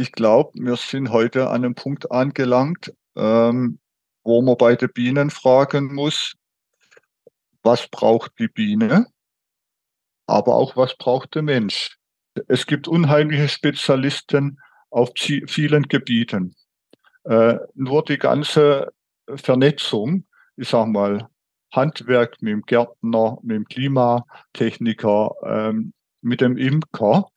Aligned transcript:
ich 0.00 0.12
glaube, 0.12 0.52
wir 0.54 0.76
sind 0.76 1.10
heute 1.10 1.50
an 1.50 1.56
einem 1.56 1.74
Punkt 1.74 2.10
angelangt, 2.10 2.94
ähm, 3.16 3.78
wo 4.24 4.40
man 4.40 4.56
bei 4.56 4.74
den 4.74 4.90
Bienen 4.94 5.28
fragen 5.28 5.94
muss, 5.94 6.34
was 7.62 7.86
braucht 7.88 8.32
die 8.38 8.48
Biene, 8.48 9.06
aber 10.26 10.54
auch 10.54 10.74
was 10.74 10.96
braucht 10.96 11.34
der 11.34 11.42
Mensch. 11.42 11.98
Es 12.48 12.66
gibt 12.66 12.88
unheimliche 12.88 13.48
Spezialisten 13.48 14.58
auf 14.88 15.10
vielen 15.14 15.82
Gebieten. 15.82 16.56
Äh, 17.24 17.58
nur 17.74 18.02
die 18.02 18.18
ganze 18.18 18.94
Vernetzung, 19.34 20.24
ich 20.56 20.70
sag 20.70 20.88
mal, 20.88 21.28
Handwerk 21.72 22.40
mit 22.40 22.52
dem 22.52 22.62
Gärtner, 22.62 23.38
mit 23.42 23.54
dem 23.54 23.64
Klimatechniker, 23.66 25.34
ähm, 25.44 25.92
mit 26.22 26.40
dem 26.40 26.56
Imker, 26.56 27.28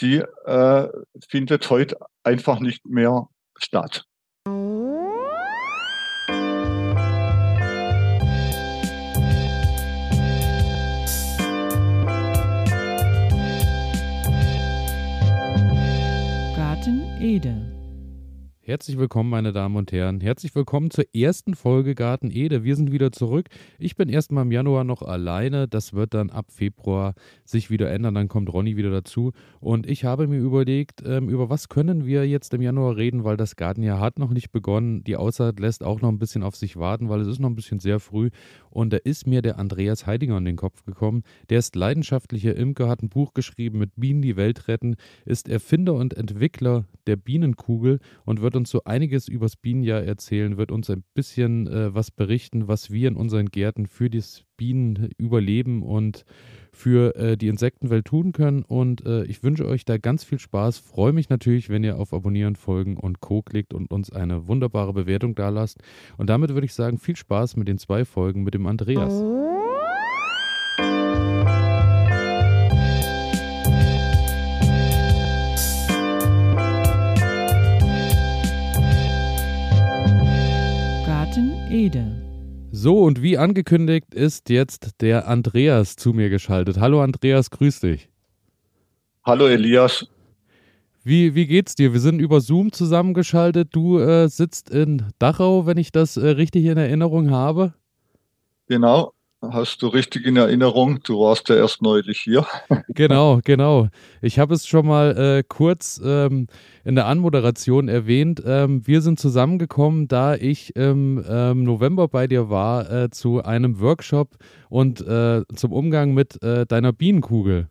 die 0.00 0.18
äh, 0.44 0.88
findet 1.28 1.70
heute 1.70 1.96
einfach 2.22 2.60
nicht 2.60 2.84
mehr 2.86 3.28
statt. 3.56 4.04
Herzlich 18.72 18.96
willkommen, 18.96 19.28
meine 19.28 19.52
Damen 19.52 19.76
und 19.76 19.92
Herren. 19.92 20.22
Herzlich 20.22 20.54
willkommen 20.54 20.90
zur 20.90 21.04
ersten 21.14 21.54
Folge 21.54 21.94
Garten 21.94 22.30
Ede. 22.30 22.64
Wir 22.64 22.74
sind 22.74 22.90
wieder 22.90 23.12
zurück. 23.12 23.48
Ich 23.78 23.96
bin 23.96 24.08
erstmal 24.08 24.46
im 24.46 24.50
Januar 24.50 24.84
noch 24.84 25.02
alleine. 25.02 25.68
Das 25.68 25.92
wird 25.92 26.14
dann 26.14 26.30
ab 26.30 26.46
Februar 26.50 27.12
sich 27.44 27.68
wieder 27.68 27.90
ändern. 27.90 28.14
Dann 28.14 28.28
kommt 28.28 28.50
Ronny 28.50 28.78
wieder 28.78 28.90
dazu. 28.90 29.32
Und 29.60 29.86
ich 29.86 30.06
habe 30.06 30.26
mir 30.26 30.38
überlegt, 30.38 31.02
ähm, 31.04 31.28
über 31.28 31.50
was 31.50 31.68
können 31.68 32.06
wir 32.06 32.26
jetzt 32.26 32.54
im 32.54 32.62
Januar 32.62 32.96
reden, 32.96 33.24
weil 33.24 33.36
das 33.36 33.56
Gartenjahr 33.56 34.00
hat 34.00 34.18
noch 34.18 34.30
nicht 34.30 34.52
begonnen. 34.52 35.04
Die 35.04 35.16
Aussaat 35.16 35.60
lässt 35.60 35.84
auch 35.84 36.00
noch 36.00 36.08
ein 36.08 36.18
bisschen 36.18 36.42
auf 36.42 36.56
sich 36.56 36.78
warten, 36.78 37.10
weil 37.10 37.20
es 37.20 37.28
ist 37.28 37.40
noch 37.40 37.50
ein 37.50 37.56
bisschen 37.56 37.78
sehr 37.78 38.00
früh. 38.00 38.30
Und 38.70 38.94
da 38.94 38.96
ist 38.96 39.26
mir 39.26 39.42
der 39.42 39.58
Andreas 39.58 40.06
Heidinger 40.06 40.38
in 40.38 40.46
den 40.46 40.56
Kopf 40.56 40.82
gekommen. 40.86 41.24
Der 41.50 41.58
ist 41.58 41.76
leidenschaftlicher 41.76 42.56
Imker, 42.56 42.88
hat 42.88 43.02
ein 43.02 43.10
Buch 43.10 43.34
geschrieben 43.34 43.80
mit 43.80 43.90
Bienen 43.96 44.22
die 44.22 44.36
Welt 44.36 44.66
retten, 44.66 44.96
ist 45.26 45.50
Erfinder 45.50 45.92
und 45.92 46.14
Entwickler 46.14 46.86
der 47.06 47.16
Bienenkugel 47.16 47.98
und 48.24 48.40
wird 48.40 48.56
uns 48.56 48.61
so 48.70 48.84
einiges 48.84 49.28
übers 49.28 49.56
Bienenjahr 49.56 50.02
erzählen, 50.02 50.56
wird 50.56 50.70
uns 50.70 50.90
ein 50.90 51.04
bisschen 51.14 51.66
äh, 51.66 51.94
was 51.94 52.10
berichten, 52.10 52.68
was 52.68 52.90
wir 52.90 53.08
in 53.08 53.16
unseren 53.16 53.46
Gärten 53.46 53.86
für 53.86 54.10
das 54.10 54.44
Bienenüberleben 54.56 55.82
und 55.82 56.24
für 56.72 57.16
äh, 57.16 57.36
die 57.36 57.48
Insektenwelt 57.48 58.06
tun 58.06 58.32
können. 58.32 58.62
Und 58.62 59.04
äh, 59.04 59.24
ich 59.24 59.42
wünsche 59.42 59.66
euch 59.66 59.84
da 59.84 59.98
ganz 59.98 60.24
viel 60.24 60.38
Spaß. 60.38 60.78
Freue 60.78 61.12
mich 61.12 61.28
natürlich, 61.28 61.68
wenn 61.68 61.84
ihr 61.84 61.98
auf 61.98 62.14
Abonnieren, 62.14 62.56
Folgen 62.56 62.96
und 62.96 63.20
Co. 63.20 63.42
klickt 63.42 63.74
und 63.74 63.90
uns 63.90 64.10
eine 64.10 64.48
wunderbare 64.48 64.92
Bewertung 64.92 65.34
da 65.34 65.48
lasst. 65.48 65.82
Und 66.16 66.30
damit 66.30 66.50
würde 66.50 66.64
ich 66.64 66.74
sagen, 66.74 66.98
viel 66.98 67.16
Spaß 67.16 67.56
mit 67.56 67.68
den 67.68 67.78
zwei 67.78 68.04
Folgen 68.04 68.42
mit 68.42 68.54
dem 68.54 68.66
Andreas. 68.66 69.22
So, 82.82 82.98
und 83.04 83.22
wie 83.22 83.38
angekündigt 83.38 84.12
ist 84.12 84.50
jetzt 84.50 85.00
der 85.02 85.28
Andreas 85.28 85.94
zu 85.94 86.12
mir 86.12 86.30
geschaltet. 86.30 86.80
Hallo 86.80 87.00
Andreas, 87.00 87.48
grüß 87.50 87.78
dich. 87.78 88.08
Hallo 89.22 89.46
Elias. 89.46 90.08
Wie, 91.04 91.36
wie 91.36 91.46
geht's 91.46 91.76
dir? 91.76 91.92
Wir 91.92 92.00
sind 92.00 92.18
über 92.18 92.40
Zoom 92.40 92.72
zusammengeschaltet. 92.72 93.68
Du 93.70 94.00
äh, 94.00 94.28
sitzt 94.28 94.68
in 94.68 95.04
Dachau, 95.20 95.64
wenn 95.64 95.76
ich 95.76 95.92
das 95.92 96.16
äh, 96.16 96.30
richtig 96.30 96.64
in 96.64 96.76
Erinnerung 96.76 97.30
habe. 97.30 97.72
Genau, 98.66 99.12
hast 99.50 99.82
du 99.82 99.88
richtig 99.88 100.24
in 100.24 100.36
Erinnerung. 100.36 101.02
Du 101.02 101.20
warst 101.20 101.48
ja 101.48 101.56
erst 101.56 101.82
neulich 101.82 102.20
hier. 102.20 102.46
genau, 102.88 103.40
genau. 103.44 103.88
Ich 104.20 104.38
habe 104.38 104.54
es 104.54 104.66
schon 104.66 104.86
mal 104.86 105.16
äh, 105.16 105.42
kurz 105.46 106.00
ähm, 106.04 106.46
in 106.84 106.94
der 106.94 107.06
Anmoderation 107.06 107.88
erwähnt. 107.88 108.42
Ähm, 108.44 108.86
wir 108.86 109.02
sind 109.02 109.18
zusammengekommen, 109.18 110.08
da 110.08 110.34
ich 110.34 110.76
im 110.76 111.24
ähm, 111.28 111.64
November 111.64 112.08
bei 112.08 112.26
dir 112.26 112.50
war 112.50 112.90
äh, 112.90 113.10
zu 113.10 113.42
einem 113.42 113.80
Workshop 113.80 114.36
und 114.68 115.00
äh, 115.00 115.42
zum 115.54 115.72
Umgang 115.72 116.14
mit 116.14 116.42
äh, 116.42 116.64
deiner 116.66 116.92
Bienenkugel. 116.92 117.68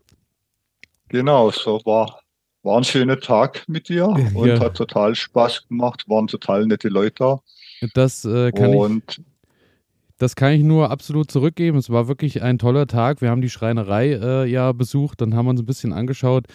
Genau, 1.10 1.52
so 1.52 1.82
war. 1.86 2.20
War 2.64 2.78
ein 2.78 2.84
schöner 2.84 3.20
Tag 3.20 3.64
mit 3.68 3.90
dir 3.90 4.08
und 4.36 4.48
ja. 4.48 4.60
hat 4.60 4.76
total 4.76 5.16
Spaß 5.16 5.68
gemacht, 5.68 6.04
waren 6.08 6.28
total 6.28 6.66
nette 6.68 6.90
Leute 6.90 7.16
da. 7.18 7.42
Das 7.96 8.24
äh, 8.26 8.52
kann 8.52 8.76
und 8.76 9.18
ich 9.18 9.31
das 10.22 10.36
kann 10.36 10.54
ich 10.54 10.62
nur 10.62 10.92
absolut 10.92 11.32
zurückgeben. 11.32 11.80
Es 11.80 11.90
war 11.90 12.08
wirklich 12.08 12.44
ein 12.44 12.60
toller 12.60 12.86
Tag. 12.86 13.22
Wir 13.22 13.32
haben 13.32 13.42
die 13.42 13.50
Schreinerei 13.50 14.10
äh, 14.10 14.46
ja 14.46 14.72
besucht, 14.72 15.20
dann 15.20 15.34
haben 15.34 15.48
wir 15.48 15.50
uns 15.50 15.62
ein 15.62 15.66
bisschen 15.66 15.94
angeschaut, 15.94 16.46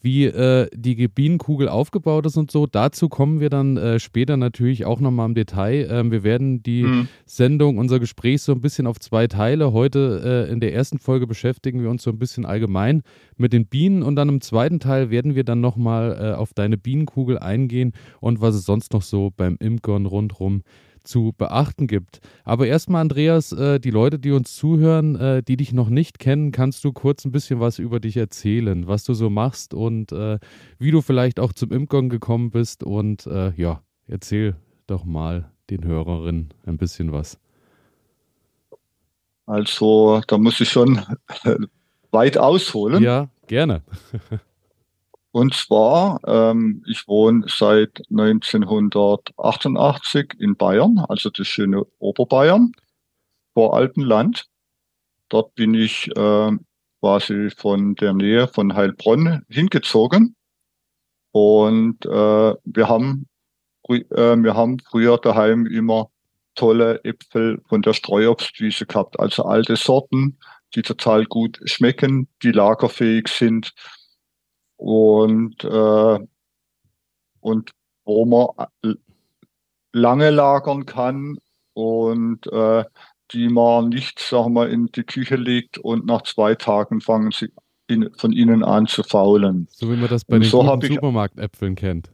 wie 0.00 0.26
äh, 0.26 0.68
die 0.72 1.08
Bienenkugel 1.08 1.68
aufgebaut 1.68 2.26
ist 2.26 2.36
und 2.36 2.52
so. 2.52 2.68
Dazu 2.68 3.08
kommen 3.08 3.40
wir 3.40 3.50
dann 3.50 3.76
äh, 3.76 3.98
später 3.98 4.36
natürlich 4.36 4.84
auch 4.84 5.00
nochmal 5.00 5.26
im 5.26 5.34
Detail. 5.34 5.88
Ähm, 5.90 6.12
wir 6.12 6.22
werden 6.22 6.62
die 6.62 6.84
mhm. 6.84 7.08
Sendung, 7.26 7.78
unser 7.78 7.98
Gespräch 7.98 8.42
so 8.42 8.52
ein 8.52 8.60
bisschen 8.60 8.86
auf 8.86 9.00
zwei 9.00 9.26
Teile. 9.26 9.72
Heute 9.72 10.46
äh, 10.48 10.52
in 10.52 10.60
der 10.60 10.72
ersten 10.72 11.00
Folge 11.00 11.26
beschäftigen 11.26 11.82
wir 11.82 11.90
uns 11.90 12.04
so 12.04 12.10
ein 12.10 12.20
bisschen 12.20 12.46
allgemein 12.46 13.02
mit 13.36 13.52
den 13.52 13.66
Bienen 13.66 14.04
und 14.04 14.14
dann 14.14 14.28
im 14.28 14.40
zweiten 14.40 14.78
Teil 14.78 15.10
werden 15.10 15.34
wir 15.34 15.42
dann 15.42 15.60
nochmal 15.60 16.16
äh, 16.20 16.36
auf 16.36 16.54
deine 16.54 16.78
Bienenkugel 16.78 17.36
eingehen 17.36 17.94
und 18.20 18.40
was 18.40 18.54
es 18.54 18.64
sonst 18.64 18.92
noch 18.92 19.02
so 19.02 19.32
beim 19.36 19.56
Imkern 19.58 20.06
rundherum 20.06 20.58
gibt 20.58 20.87
zu 21.08 21.32
beachten 21.36 21.86
gibt. 21.86 22.20
Aber 22.44 22.66
erstmal, 22.66 23.00
Andreas, 23.00 23.52
äh, 23.52 23.80
die 23.80 23.90
Leute, 23.90 24.18
die 24.18 24.30
uns 24.30 24.54
zuhören, 24.54 25.16
äh, 25.16 25.42
die 25.42 25.56
dich 25.56 25.72
noch 25.72 25.88
nicht 25.88 26.18
kennen, 26.18 26.52
kannst 26.52 26.84
du 26.84 26.92
kurz 26.92 27.24
ein 27.24 27.32
bisschen 27.32 27.60
was 27.60 27.78
über 27.78 27.98
dich 27.98 28.16
erzählen, 28.16 28.86
was 28.86 29.04
du 29.04 29.14
so 29.14 29.30
machst 29.30 29.74
und 29.74 30.12
äh, 30.12 30.38
wie 30.78 30.90
du 30.90 31.00
vielleicht 31.00 31.40
auch 31.40 31.52
zum 31.52 31.72
Imkern 31.72 32.08
gekommen 32.08 32.50
bist. 32.50 32.84
Und 32.84 33.28
ja, 33.56 33.82
erzähl 34.06 34.56
doch 34.86 35.04
mal 35.04 35.50
den 35.70 35.84
Hörerinnen 35.84 36.52
ein 36.66 36.76
bisschen 36.76 37.12
was. 37.12 37.38
Also, 39.46 40.20
da 40.26 40.36
muss 40.36 40.60
ich 40.60 40.68
schon 40.68 41.00
weit 42.10 42.36
ausholen. 42.36 43.02
Ja, 43.02 43.28
gerne. 43.46 43.82
Und 45.38 45.54
zwar, 45.54 46.18
ähm, 46.26 46.82
ich 46.88 47.06
wohne 47.06 47.44
seit 47.46 48.02
1988 48.10 50.34
in 50.40 50.56
Bayern, 50.56 50.98
also 51.08 51.30
das 51.30 51.46
schöne 51.46 51.86
Oberbayern, 52.00 52.72
vor 53.54 53.76
Alpenland. 53.76 54.46
Dort 55.28 55.54
bin 55.54 55.74
ich 55.74 56.08
äh, 56.16 56.50
quasi 57.00 57.50
von 57.56 57.94
der 57.94 58.14
Nähe 58.14 58.48
von 58.48 58.74
Heilbronn 58.74 59.44
hingezogen. 59.48 60.34
Und 61.30 62.04
äh, 62.04 62.54
wir 62.64 62.88
haben 62.88 63.28
äh, 63.88 64.02
wir 64.10 64.56
haben 64.56 64.80
früher 64.80 65.18
daheim 65.18 65.66
immer 65.66 66.10
tolle 66.56 67.04
Äpfel 67.04 67.62
von 67.68 67.82
der 67.82 67.92
Streuobstwiese 67.92 68.86
gehabt, 68.86 69.20
also 69.20 69.44
alte 69.44 69.76
Sorten, 69.76 70.40
die 70.74 70.82
total 70.82 71.26
gut 71.26 71.60
schmecken, 71.64 72.26
die 72.42 72.50
lagerfähig 72.50 73.28
sind 73.28 73.72
und, 74.78 75.64
äh, 75.64 76.18
und 77.40 77.70
wo 78.04 78.24
man 78.24 78.94
lange 79.92 80.30
lagern 80.30 80.86
kann 80.86 81.38
und 81.74 82.46
äh, 82.50 82.84
die 83.32 83.48
man 83.48 83.90
nicht, 83.90 84.18
sagen 84.18 84.54
wir, 84.54 84.70
in 84.70 84.86
die 84.86 85.02
Küche 85.02 85.36
legt 85.36 85.76
und 85.76 86.06
nach 86.06 86.22
zwei 86.22 86.54
Tagen 86.54 87.02
fangen 87.02 87.30
sie 87.30 87.52
in, 87.86 88.10
von 88.16 88.32
ihnen 88.32 88.64
an 88.64 88.86
zu 88.86 89.02
faulen. 89.02 89.68
So 89.70 89.90
wie 89.90 89.96
man 89.96 90.08
das 90.08 90.24
bei 90.24 90.36
und 90.36 90.44
den 90.44 90.50
so 90.50 90.62
Supermarktäpfeln 90.62 91.74
kennt. 91.74 92.10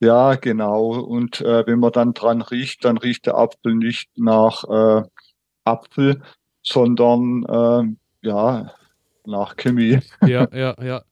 Ja, 0.00 0.34
genau. 0.36 0.92
Und 0.92 1.40
äh, 1.40 1.66
wenn 1.66 1.78
man 1.80 1.92
dann 1.92 2.14
dran 2.14 2.42
riecht, 2.42 2.84
dann 2.84 2.98
riecht 2.98 3.26
der 3.26 3.36
Apfel 3.36 3.74
nicht 3.74 4.10
nach 4.16 4.64
äh, 4.64 5.02
Apfel, 5.64 6.22
sondern 6.62 7.44
äh, 7.44 8.26
ja, 8.26 8.72
nach 9.26 9.56
Chemie. 9.56 10.00
Ja, 10.26 10.48
ja, 10.52 10.74
ja 10.82 11.04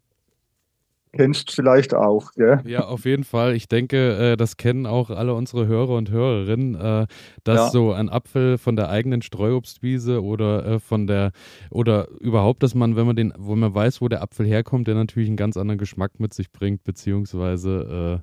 kennst 1.13 1.53
vielleicht 1.53 1.95
auch, 1.95 2.33
gell? 2.33 2.61
Ja, 2.65 2.87
auf 2.87 3.05
jeden 3.05 3.25
Fall. 3.25 3.55
Ich 3.55 3.69
denke, 3.69 4.33
äh, 4.33 4.37
das 4.37 4.57
kennen 4.57 4.87
auch 4.87 5.11
alle 5.11 5.35
unsere 5.35 5.67
Hörer 5.67 5.97
und 5.97 6.11
Hörerinnen, 6.11 6.75
äh, 6.75 7.07
dass 7.45 7.57
ja. 7.57 7.71
so 7.71 7.93
ein 7.93 8.09
Apfel 8.09 8.59
von 8.59 8.77
der 8.77 8.89
eigenen 8.89 9.23
Streuobstwiese 9.23 10.23
oder 10.23 10.65
äh, 10.65 10.79
von 10.79 11.07
der 11.07 11.33
oder 11.71 12.09
überhaupt, 12.21 12.63
dass 12.63 12.75
man, 12.75 12.97
wenn 12.97 13.07
man 13.07 13.17
den, 13.17 13.33
wo 13.39 13.55
man 13.55 13.75
weiß, 13.75 14.01
wo 14.01 14.09
der 14.09 14.23
Apfel 14.23 14.47
herkommt, 14.47 14.89
der 14.89 14.95
natürlich 14.95 15.29
einen 15.29 15.37
ganz 15.37 15.57
anderen 15.57 15.79
Geschmack 15.79 16.19
mit 16.19 16.35
sich 16.35 16.51
bringt, 16.51 16.85
beziehungsweise 16.85 18.23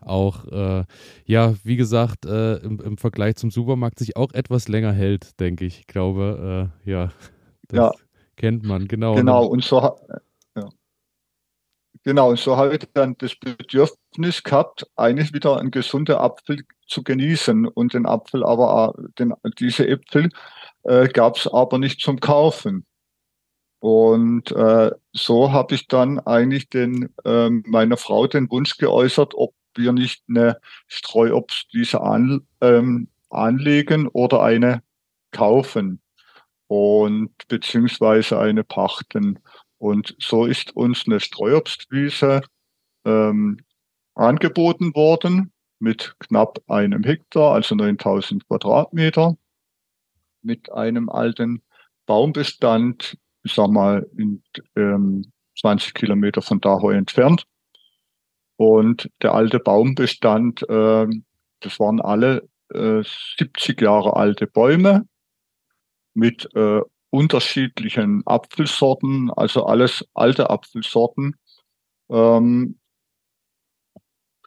auch, 0.00 0.46
äh, 0.46 0.84
ja, 1.26 1.54
wie 1.62 1.76
gesagt, 1.76 2.24
äh, 2.26 2.56
im, 2.56 2.80
im, 2.80 2.96
Vergleich 2.96 3.36
zum 3.36 3.50
Supermarkt 3.50 3.98
sich 3.98 4.16
auch 4.16 4.32
etwas 4.32 4.68
länger 4.68 4.92
hält, 4.92 5.38
denke 5.40 5.64
ich. 5.64 5.80
Ich 5.80 5.86
glaube, 5.86 6.70
äh, 6.86 6.90
ja, 6.90 7.10
das 7.68 7.78
ja. 7.78 7.92
kennt 8.36 8.64
man, 8.64 8.88
genau. 8.88 9.14
Genau, 9.14 9.44
und 9.44 9.62
so, 9.62 9.96
genau, 12.04 12.34
so 12.36 12.56
habe 12.56 12.74
ich 12.74 12.88
dann 12.94 13.16
das 13.18 13.36
Bedürfnis 13.36 14.42
gehabt, 14.42 14.86
eigentlich 14.96 15.32
wieder 15.32 15.58
einen 15.58 15.70
gesunden 15.70 16.16
Apfel 16.16 16.64
zu 16.86 17.02
genießen 17.02 17.66
und 17.66 17.94
den 17.94 18.06
Apfel 18.06 18.44
aber, 18.44 18.94
den, 19.18 19.34
diese 19.58 19.86
Äpfel 19.86 20.30
äh, 20.84 21.08
gab 21.08 21.36
es 21.36 21.46
aber 21.46 21.78
nicht 21.78 22.00
zum 22.00 22.20
Kaufen. 22.20 22.86
Und 23.80 24.52
äh, 24.52 24.90
so 25.12 25.52
habe 25.52 25.74
ich 25.74 25.88
dann 25.88 26.20
eigentlich 26.20 26.68
den, 26.68 27.14
äh, 27.24 27.48
meiner 27.48 27.96
Frau 27.96 28.26
den 28.26 28.50
Wunsch 28.50 28.76
geäußert, 28.76 29.32
ob 29.34 29.54
wir 29.74 29.92
nicht 29.92 30.22
eine 30.28 30.60
Streuobstwiese 30.88 32.00
an, 32.00 32.46
ähm, 32.60 33.08
anlegen 33.30 34.08
oder 34.08 34.42
eine 34.42 34.82
kaufen 35.30 36.00
und 36.66 37.30
beziehungsweise 37.48 38.38
eine 38.38 38.64
pachten. 38.64 39.38
Und 39.80 40.14
so 40.18 40.44
ist 40.44 40.76
uns 40.76 41.04
eine 41.06 41.20
Streuobstwiese 41.20 42.42
ähm, 43.06 43.56
angeboten 44.14 44.94
worden 44.94 45.52
mit 45.78 46.14
knapp 46.18 46.58
einem 46.68 47.02
Hektar, 47.02 47.54
also 47.54 47.74
9000 47.74 48.46
Quadratmeter, 48.46 49.38
mit 50.42 50.70
einem 50.70 51.08
alten 51.08 51.62
Baumbestand, 52.04 53.16
ich 53.42 53.54
sag 53.54 53.70
mal, 53.70 54.06
in, 54.18 54.42
ähm, 54.76 55.32
20 55.58 55.94
Kilometer 55.94 56.42
von 56.42 56.60
Dahoi 56.60 56.94
entfernt. 56.94 57.44
Und 58.56 59.10
der 59.22 59.32
alte 59.32 59.60
Baumbestand, 59.60 60.62
äh, 60.68 61.06
das 61.60 61.80
waren 61.80 62.02
alle 62.02 62.46
äh, 62.74 63.02
70 63.38 63.80
Jahre 63.80 64.14
alte 64.14 64.46
Bäume 64.46 65.06
mit 66.12 66.54
äh, 66.54 66.82
unterschiedlichen 67.10 68.22
Apfelsorten, 68.26 69.30
also 69.30 69.66
alles 69.66 70.04
alte 70.14 70.50
Apfelsorten. 70.50 71.36
Ähm, 72.08 72.78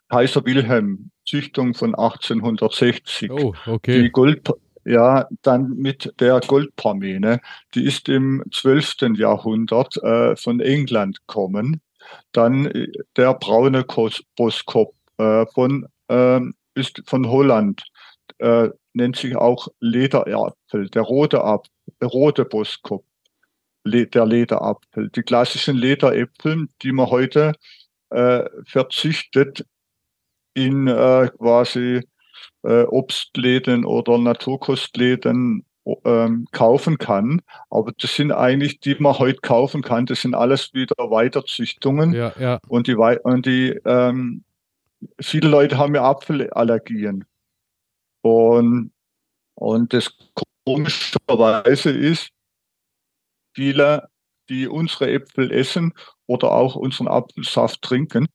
Kaiser 0.10 0.46
Wilhelm, 0.46 1.12
Züchtung 1.26 1.74
von 1.74 1.96
1860. 1.96 3.32
Oh, 3.32 3.54
okay. 3.66 4.04
Die 4.04 4.10
Gold, 4.12 4.48
ja, 4.86 5.28
dann 5.42 5.76
mit 5.76 6.14
der 6.20 6.40
Goldparmene, 6.40 7.42
die 7.74 7.86
ist 7.86 8.10
im 8.10 8.44
12. 8.54 9.18
Jahrhundert 9.18 9.98
äh, 10.04 10.36
von 10.36 10.60
England 10.60 11.20
gekommen. 11.28 11.82
Dann 12.32 12.68
äh, 12.68 12.88
der 13.16 13.34
braune 13.34 13.86
Boskop 14.36 14.94
äh, 15.18 15.46
von, 15.48 15.88
äh, 16.10 16.42
ist 16.76 17.02
von 17.06 17.30
Holland, 17.30 17.84
äh, 18.40 18.70
nennt 18.94 19.16
sich 19.18 19.36
auch 19.36 19.68
Lederapfel, 19.80 20.90
der 20.90 21.02
rote, 21.02 21.44
Apfel, 21.44 21.72
der 22.02 22.08
rote 22.08 22.46
Boskop, 22.46 23.06
der 23.86 24.26
Lederapfel. 24.26 25.10
Die 25.10 25.24
klassischen 25.24 25.76
Lederäpfel, 25.76 26.68
die 26.82 26.92
man 26.92 27.10
heute 27.10 27.54
äh, 28.10 28.44
verzüchtet 28.66 29.66
in 30.54 30.88
äh, 30.88 31.30
quasi 31.38 32.02
äh, 32.64 32.84
Obstläden 32.84 33.86
oder 33.86 34.18
Naturkostläden 34.18 35.66
ähm, 36.06 36.48
kaufen 36.52 36.98
kann. 36.98 37.42
Aber 37.70 37.92
das 37.98 38.16
sind 38.16 38.32
eigentlich, 38.32 38.80
die 38.80 38.96
man 39.00 39.20
heute 39.20 39.42
kaufen 39.42 39.82
kann, 39.82 40.06
das 40.06 40.22
sind 40.22 40.36
alles 40.36 40.74
wieder 40.74 40.96
Weiterzüchtungen. 40.98 42.14
Ja, 42.14 42.34
ja. 42.40 42.60
Und 42.68 42.88
die, 42.88 42.96
und 42.96 43.46
die 43.46 43.70
ähm, 43.86 44.44
viele 45.20 45.50
Leute 45.50 45.78
haben 45.78 45.96
ja 45.96 46.04
Apfelallergien. 46.04 47.26
Und, 48.24 48.92
und 49.56 49.94
das 49.94 50.16
komischerweise 50.66 51.92
ist, 51.92 52.30
viele, 53.54 54.10
die 54.50 54.68
unsere 54.68 55.12
Äpfel 55.12 55.52
essen 55.52 55.94
oder 56.26 56.52
auch 56.52 56.76
unseren 56.76 57.08
Apfelsaft 57.08 57.82
trinken, 57.82 58.28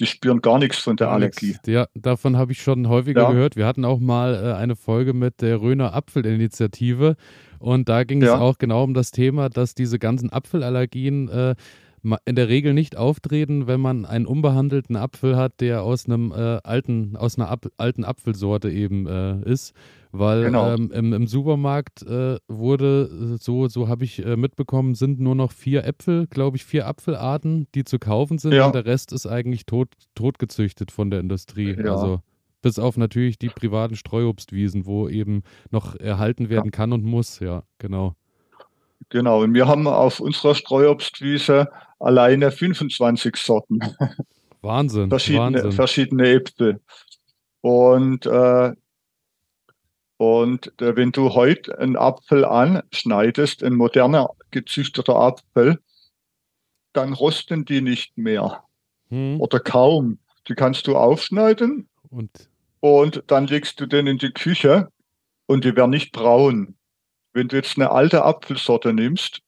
die 0.00 0.06
spüren 0.06 0.40
gar 0.40 0.58
nichts 0.58 0.78
von 0.78 0.96
der 0.96 1.10
Allergie. 1.10 1.56
Ja, 1.66 1.86
davon 1.94 2.36
habe 2.36 2.52
ich 2.52 2.62
schon 2.62 2.88
häufiger 2.88 3.22
ja. 3.22 3.30
gehört. 3.30 3.54
Wir 3.54 3.66
hatten 3.66 3.84
auch 3.84 4.00
mal 4.00 4.34
äh, 4.34 4.52
eine 4.54 4.76
Folge 4.76 5.12
mit 5.12 5.40
der 5.40 5.60
Röner 5.60 5.94
Apfelinitiative 5.94 7.16
und 7.60 7.88
da 7.88 8.04
ging 8.04 8.20
ja. 8.20 8.34
es 8.34 8.40
auch 8.40 8.58
genau 8.58 8.82
um 8.82 8.94
das 8.94 9.10
Thema, 9.12 9.48
dass 9.48 9.74
diese 9.74 9.98
ganzen 9.98 10.30
Apfelallergien 10.30 11.28
äh, 11.28 11.54
in 12.24 12.36
der 12.36 12.48
Regel 12.48 12.74
nicht 12.74 12.96
auftreten, 12.96 13.66
wenn 13.66 13.80
man 13.80 14.04
einen 14.04 14.26
unbehandelten 14.26 14.96
Apfel 14.96 15.36
hat, 15.36 15.60
der 15.60 15.82
aus 15.82 16.06
einem 16.06 16.32
äh, 16.32 16.60
alten, 16.62 17.16
aus 17.16 17.38
einer 17.38 17.50
Ap 17.50 17.66
alten 17.76 18.04
Apfelsorte 18.04 18.70
eben 18.70 19.06
äh, 19.06 19.40
ist. 19.50 19.72
Weil 20.12 20.44
genau. 20.44 20.72
ähm, 20.72 20.92
im, 20.92 21.12
im, 21.12 21.26
Supermarkt 21.26 22.02
äh, 22.02 22.36
wurde, 22.46 23.36
so, 23.40 23.66
so 23.66 23.88
habe 23.88 24.04
ich 24.04 24.24
äh, 24.24 24.36
mitbekommen, 24.36 24.94
sind 24.94 25.18
nur 25.18 25.34
noch 25.34 25.50
vier 25.50 25.84
Äpfel, 25.84 26.28
glaube 26.28 26.56
ich, 26.56 26.64
vier 26.64 26.86
Apfelarten, 26.86 27.66
die 27.74 27.82
zu 27.82 27.98
kaufen 27.98 28.38
sind 28.38 28.52
ja. 28.52 28.66
und 28.66 28.74
der 28.76 28.86
Rest 28.86 29.12
ist 29.12 29.26
eigentlich 29.26 29.66
tot, 29.66 29.88
totgezüchtet 30.14 30.92
von 30.92 31.10
der 31.10 31.18
Industrie. 31.18 31.74
Ja. 31.76 31.92
Also 31.92 32.20
bis 32.62 32.78
auf 32.78 32.96
natürlich 32.96 33.38
die 33.38 33.48
privaten 33.48 33.96
Streuobstwiesen, 33.96 34.86
wo 34.86 35.08
eben 35.08 35.42
noch 35.70 35.96
erhalten 35.96 36.48
werden 36.48 36.66
ja. 36.66 36.70
kann 36.70 36.92
und 36.92 37.04
muss, 37.04 37.40
ja, 37.40 37.64
genau. 37.78 38.14
Genau, 39.10 39.42
und 39.42 39.52
wir 39.52 39.66
haben 39.66 39.86
auf 39.86 40.20
unserer 40.20 40.54
Streuobstwiese 40.54 41.68
alleine 42.04 42.50
25 42.50 43.36
Sorten. 43.36 43.80
Wahnsinn. 44.62 45.08
verschiedene, 45.08 45.56
Wahnsinn. 45.56 45.72
verschiedene 45.72 46.28
Äpfel. 46.28 46.80
Und, 47.60 48.26
äh, 48.26 48.72
und 50.16 50.80
äh, 50.80 50.96
wenn 50.96 51.12
du 51.12 51.34
heute 51.34 51.78
einen 51.78 51.96
Apfel 51.96 52.44
anschneidest, 52.44 53.62
ein 53.62 53.74
moderner 53.74 54.30
gezüchteter 54.50 55.16
Apfel, 55.16 55.80
dann 56.92 57.12
rosten 57.12 57.64
die 57.64 57.80
nicht 57.80 58.16
mehr. 58.16 58.64
Hm. 59.08 59.40
Oder 59.40 59.60
kaum. 59.60 60.18
Die 60.48 60.54
kannst 60.54 60.86
du 60.86 60.96
aufschneiden 60.96 61.88
und? 62.10 62.30
und 62.80 63.24
dann 63.26 63.46
legst 63.46 63.80
du 63.80 63.86
den 63.86 64.06
in 64.06 64.18
die 64.18 64.30
Küche 64.30 64.88
und 65.46 65.64
die 65.64 65.74
werden 65.74 65.90
nicht 65.90 66.12
braun. 66.12 66.76
Wenn 67.32 67.48
du 67.48 67.56
jetzt 67.56 67.76
eine 67.76 67.90
alte 67.90 68.24
Apfelsorte 68.24 68.92
nimmst 68.92 69.43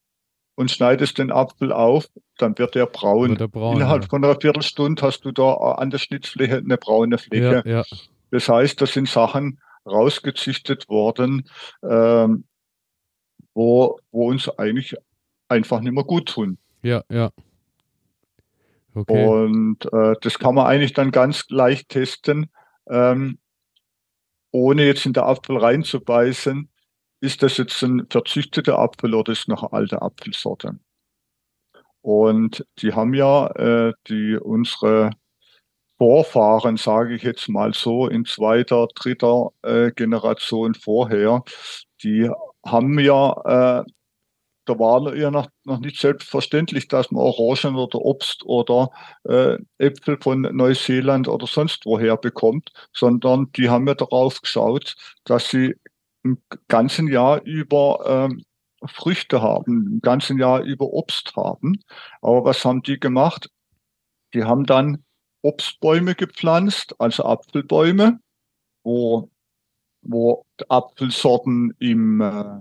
und 0.57 0.71
schneidest 0.71 1.19
den 1.19 1.31
Apfel 1.31 1.71
auf, 1.71 2.09
dann 2.39 2.57
wird 2.57 2.73
der 2.73 2.87
braun. 2.87 3.29
Wird 3.29 3.41
der 3.41 3.47
braun 3.47 3.75
Innerhalb 3.75 4.03
ja. 4.03 4.09
von 4.09 4.25
einer 4.25 4.41
Viertelstunde 4.41 5.03
hast 5.03 5.23
du 5.23 5.31
da 5.31 5.53
an 5.53 5.91
der 5.91 5.99
Schnittfläche 5.99 6.57
eine 6.57 6.77
braune 6.77 7.19
Fläche. 7.19 7.61
Ja, 7.63 7.81
ja. 7.81 7.83
Das 8.31 8.49
heißt, 8.49 8.81
das 8.81 8.91
sind 8.91 9.07
Sachen 9.07 9.61
rausgezüchtet 9.85 10.89
worden, 10.89 11.47
ähm, 11.83 12.45
wo, 13.53 13.99
wo 14.11 14.29
uns 14.29 14.49
eigentlich 14.49 14.95
einfach 15.47 15.79
nicht 15.79 15.93
mehr 15.93 16.03
gut 16.03 16.27
tun. 16.29 16.57
Ja, 16.81 17.03
ja. 17.11 17.29
Okay. 18.95 19.27
Und 19.27 19.85
äh, 19.93 20.15
das 20.21 20.39
kann 20.39 20.55
man 20.55 20.65
eigentlich 20.65 20.93
dann 20.93 21.11
ganz 21.11 21.45
leicht 21.49 21.89
testen, 21.89 22.49
ähm, 22.89 23.37
ohne 24.49 24.85
jetzt 24.85 25.05
in 25.05 25.13
der 25.13 25.27
Apfel 25.27 25.57
reinzubeißen 25.57 26.67
ist 27.21 27.43
das 27.43 27.57
jetzt 27.57 27.81
ein 27.83 28.07
verzüchteter 28.09 28.79
Apfel 28.79 29.13
oder 29.15 29.31
ist 29.31 29.47
noch 29.47 29.63
eine 29.63 29.73
alte 29.73 30.01
Apfelsorte? 30.01 30.79
Und 32.01 32.65
die 32.79 32.93
haben 32.93 33.13
ja 33.13 33.47
äh, 33.55 33.93
die 34.07 34.37
unsere 34.37 35.11
Vorfahren, 35.97 36.77
sage 36.77 37.15
ich 37.15 37.23
jetzt 37.23 37.49
mal 37.49 37.73
so, 37.73 38.07
in 38.07 38.25
zweiter, 38.25 38.87
dritter 38.95 39.49
äh, 39.63 39.91
Generation 39.91 40.75
vorher, 40.75 41.43
die 42.03 42.29
haben 42.65 42.99
ja, 42.99 43.31
äh, 43.81 43.91
da 44.65 44.79
war 44.79 45.15
ja 45.15 45.31
noch, 45.31 45.47
noch 45.65 45.79
nicht 45.79 45.99
selbstverständlich, 45.99 46.87
dass 46.87 47.11
man 47.11 47.23
Orangen 47.23 47.75
oder 47.77 47.99
Obst 47.99 48.43
oder 48.45 48.91
äh, 49.23 49.57
Äpfel 49.79 50.17
von 50.21 50.41
Neuseeland 50.41 51.27
oder 51.29 51.47
sonst 51.47 51.85
woher 51.85 52.17
bekommt, 52.17 52.71
sondern 52.93 53.51
die 53.53 53.69
haben 53.69 53.87
ja 53.87 53.95
darauf 53.95 54.41
geschaut, 54.41 54.95
dass 55.25 55.49
sie 55.49 55.75
im 56.27 56.41
ganzen 56.67 57.07
Jahr 57.07 57.41
über 57.43 58.03
ähm, 58.05 58.43
Früchte 58.85 59.41
haben, 59.41 59.93
im 59.93 60.01
ganzen 60.01 60.37
Jahr 60.37 60.61
über 60.61 60.85
Obst 60.87 61.35
haben. 61.35 61.79
Aber 62.21 62.43
was 62.45 62.63
haben 62.65 62.83
die 62.83 62.99
gemacht? 62.99 63.49
Die 64.33 64.43
haben 64.43 64.65
dann 64.65 65.03
Obstbäume 65.41 66.15
gepflanzt, 66.15 66.95
also 66.99 67.23
Apfelbäume, 67.23 68.19
wo, 68.83 69.31
wo 70.01 70.45
Apfelsorten 70.67 71.73
im, 71.79 72.21
äh, 72.21 72.59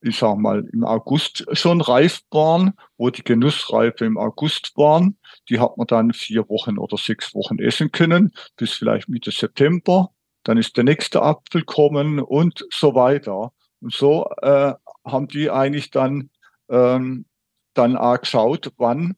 ich 0.00 0.18
sag 0.18 0.36
mal, 0.36 0.64
im 0.72 0.84
August 0.84 1.46
schon 1.52 1.80
reif 1.80 2.22
waren, 2.30 2.74
wo 2.96 3.10
die 3.10 3.24
Genussreife 3.24 4.04
im 4.04 4.18
August 4.18 4.72
waren. 4.76 5.18
Die 5.48 5.58
hat 5.58 5.76
man 5.76 5.86
dann 5.86 6.12
vier 6.12 6.48
Wochen 6.48 6.78
oder 6.78 6.96
sechs 6.96 7.34
Wochen 7.34 7.58
essen 7.58 7.90
können, 7.90 8.32
bis 8.56 8.74
vielleicht 8.74 9.08
Mitte 9.08 9.30
September 9.30 10.13
dann 10.44 10.58
ist 10.58 10.76
der 10.76 10.84
nächste 10.84 11.22
Apfel 11.22 11.64
kommen 11.64 12.20
und 12.20 12.64
so 12.70 12.94
weiter. 12.94 13.52
Und 13.80 13.92
so 13.92 14.30
äh, 14.42 14.74
haben 15.04 15.28
die 15.28 15.50
eigentlich 15.50 15.90
dann, 15.90 16.30
ähm, 16.68 17.26
dann 17.74 17.96
auch 17.96 18.20
geschaut, 18.20 18.72
wann 18.76 19.16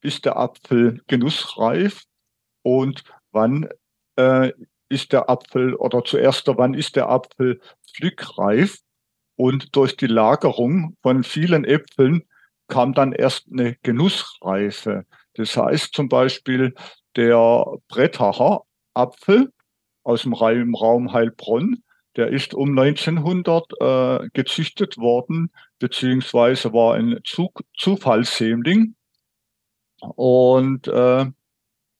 ist 0.00 0.24
der 0.24 0.36
Apfel 0.36 1.02
genussreif 1.06 2.04
und 2.62 3.04
wann 3.32 3.68
äh, 4.16 4.52
ist 4.88 5.12
der 5.12 5.28
Apfel 5.28 5.74
oder 5.74 6.04
zuerst, 6.04 6.46
wann 6.46 6.74
ist 6.74 6.96
der 6.96 7.08
Apfel 7.08 7.60
pflückreif. 7.86 8.78
Und 9.36 9.74
durch 9.74 9.96
die 9.96 10.06
Lagerung 10.06 10.96
von 11.02 11.24
vielen 11.24 11.64
Äpfeln 11.64 12.22
kam 12.68 12.94
dann 12.94 13.12
erst 13.12 13.48
eine 13.50 13.74
Genussreife. 13.82 15.06
Das 15.34 15.56
heißt 15.56 15.92
zum 15.92 16.08
Beispiel 16.08 16.74
der 17.16 17.66
Brettacher 17.88 18.62
Apfel 18.94 19.52
aus 20.04 20.22
dem 20.22 20.34
Raum 20.34 21.12
Heilbronn, 21.12 21.82
der 22.16 22.28
ist 22.28 22.54
um 22.54 22.78
1900 22.78 23.72
äh, 23.80 24.28
gezüchtet 24.32 24.98
worden, 24.98 25.50
beziehungsweise 25.80 26.72
war 26.72 26.94
ein 26.94 27.18
Zug 27.24 27.62
Zufallssämling. 27.76 28.94
Und 30.00 30.86
äh, 30.86 31.26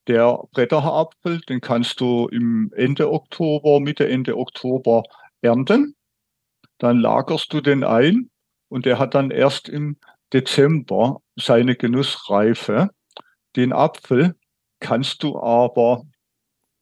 der 0.06 0.38
Brettacher 0.52 0.92
Apfel, 0.92 1.40
den 1.40 1.60
kannst 1.60 2.00
du 2.00 2.28
im 2.28 2.70
Ende 2.76 3.10
Oktober, 3.10 3.80
Mitte 3.80 4.08
Ende 4.08 4.36
Oktober 4.36 5.02
ernten. 5.40 5.96
Dann 6.78 6.98
lagerst 6.98 7.52
du 7.52 7.60
den 7.60 7.84
ein 7.84 8.30
und 8.68 8.86
der 8.86 8.98
hat 8.98 9.14
dann 9.14 9.30
erst 9.30 9.68
im 9.68 9.96
Dezember 10.32 11.22
seine 11.36 11.76
Genussreife. 11.76 12.90
Den 13.56 13.72
Apfel 13.72 14.34
kannst 14.80 15.22
du 15.22 15.38
aber, 15.38 16.04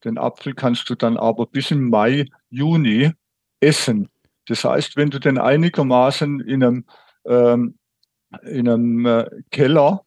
den 0.05 0.19
Apfel 0.19 0.55
kannst 0.55 0.89
du 0.91 0.95
dann 0.95 1.17
aber 1.17 1.47
bis 1.47 1.71
im 1.71 1.91
Mai, 1.91 2.27
Juni 2.51 3.13
essen. 3.61 4.09
Das 4.47 4.65
heißt, 4.65 4.97
wenn 4.97 5.11
du 5.11 5.19
den 5.19 5.39
einigermaßen 5.39 6.41
in 6.41 6.65
einem, 6.65 6.85
ähm, 7.25 7.79
in 8.43 8.69
einem 8.69 9.07
äh, 9.07 9.31
Keller 9.51 10.05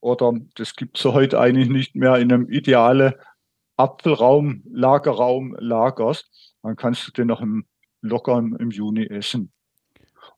oder 0.00 0.32
das 0.54 0.74
gibt 0.74 0.98
es 0.98 1.04
heute 1.04 1.38
eigentlich 1.38 1.68
nicht 1.68 1.94
mehr 1.94 2.16
in 2.16 2.32
einem 2.32 2.48
idealen 2.50 3.14
Apfelraum, 3.76 4.62
Lagerraum 4.70 5.54
lagerst, 5.58 6.54
dann 6.62 6.76
kannst 6.76 7.06
du 7.06 7.12
den 7.12 7.28
noch 7.28 7.40
im, 7.40 7.66
locker 8.00 8.38
im, 8.38 8.56
im 8.56 8.70
Juni 8.70 9.06
essen. 9.06 9.52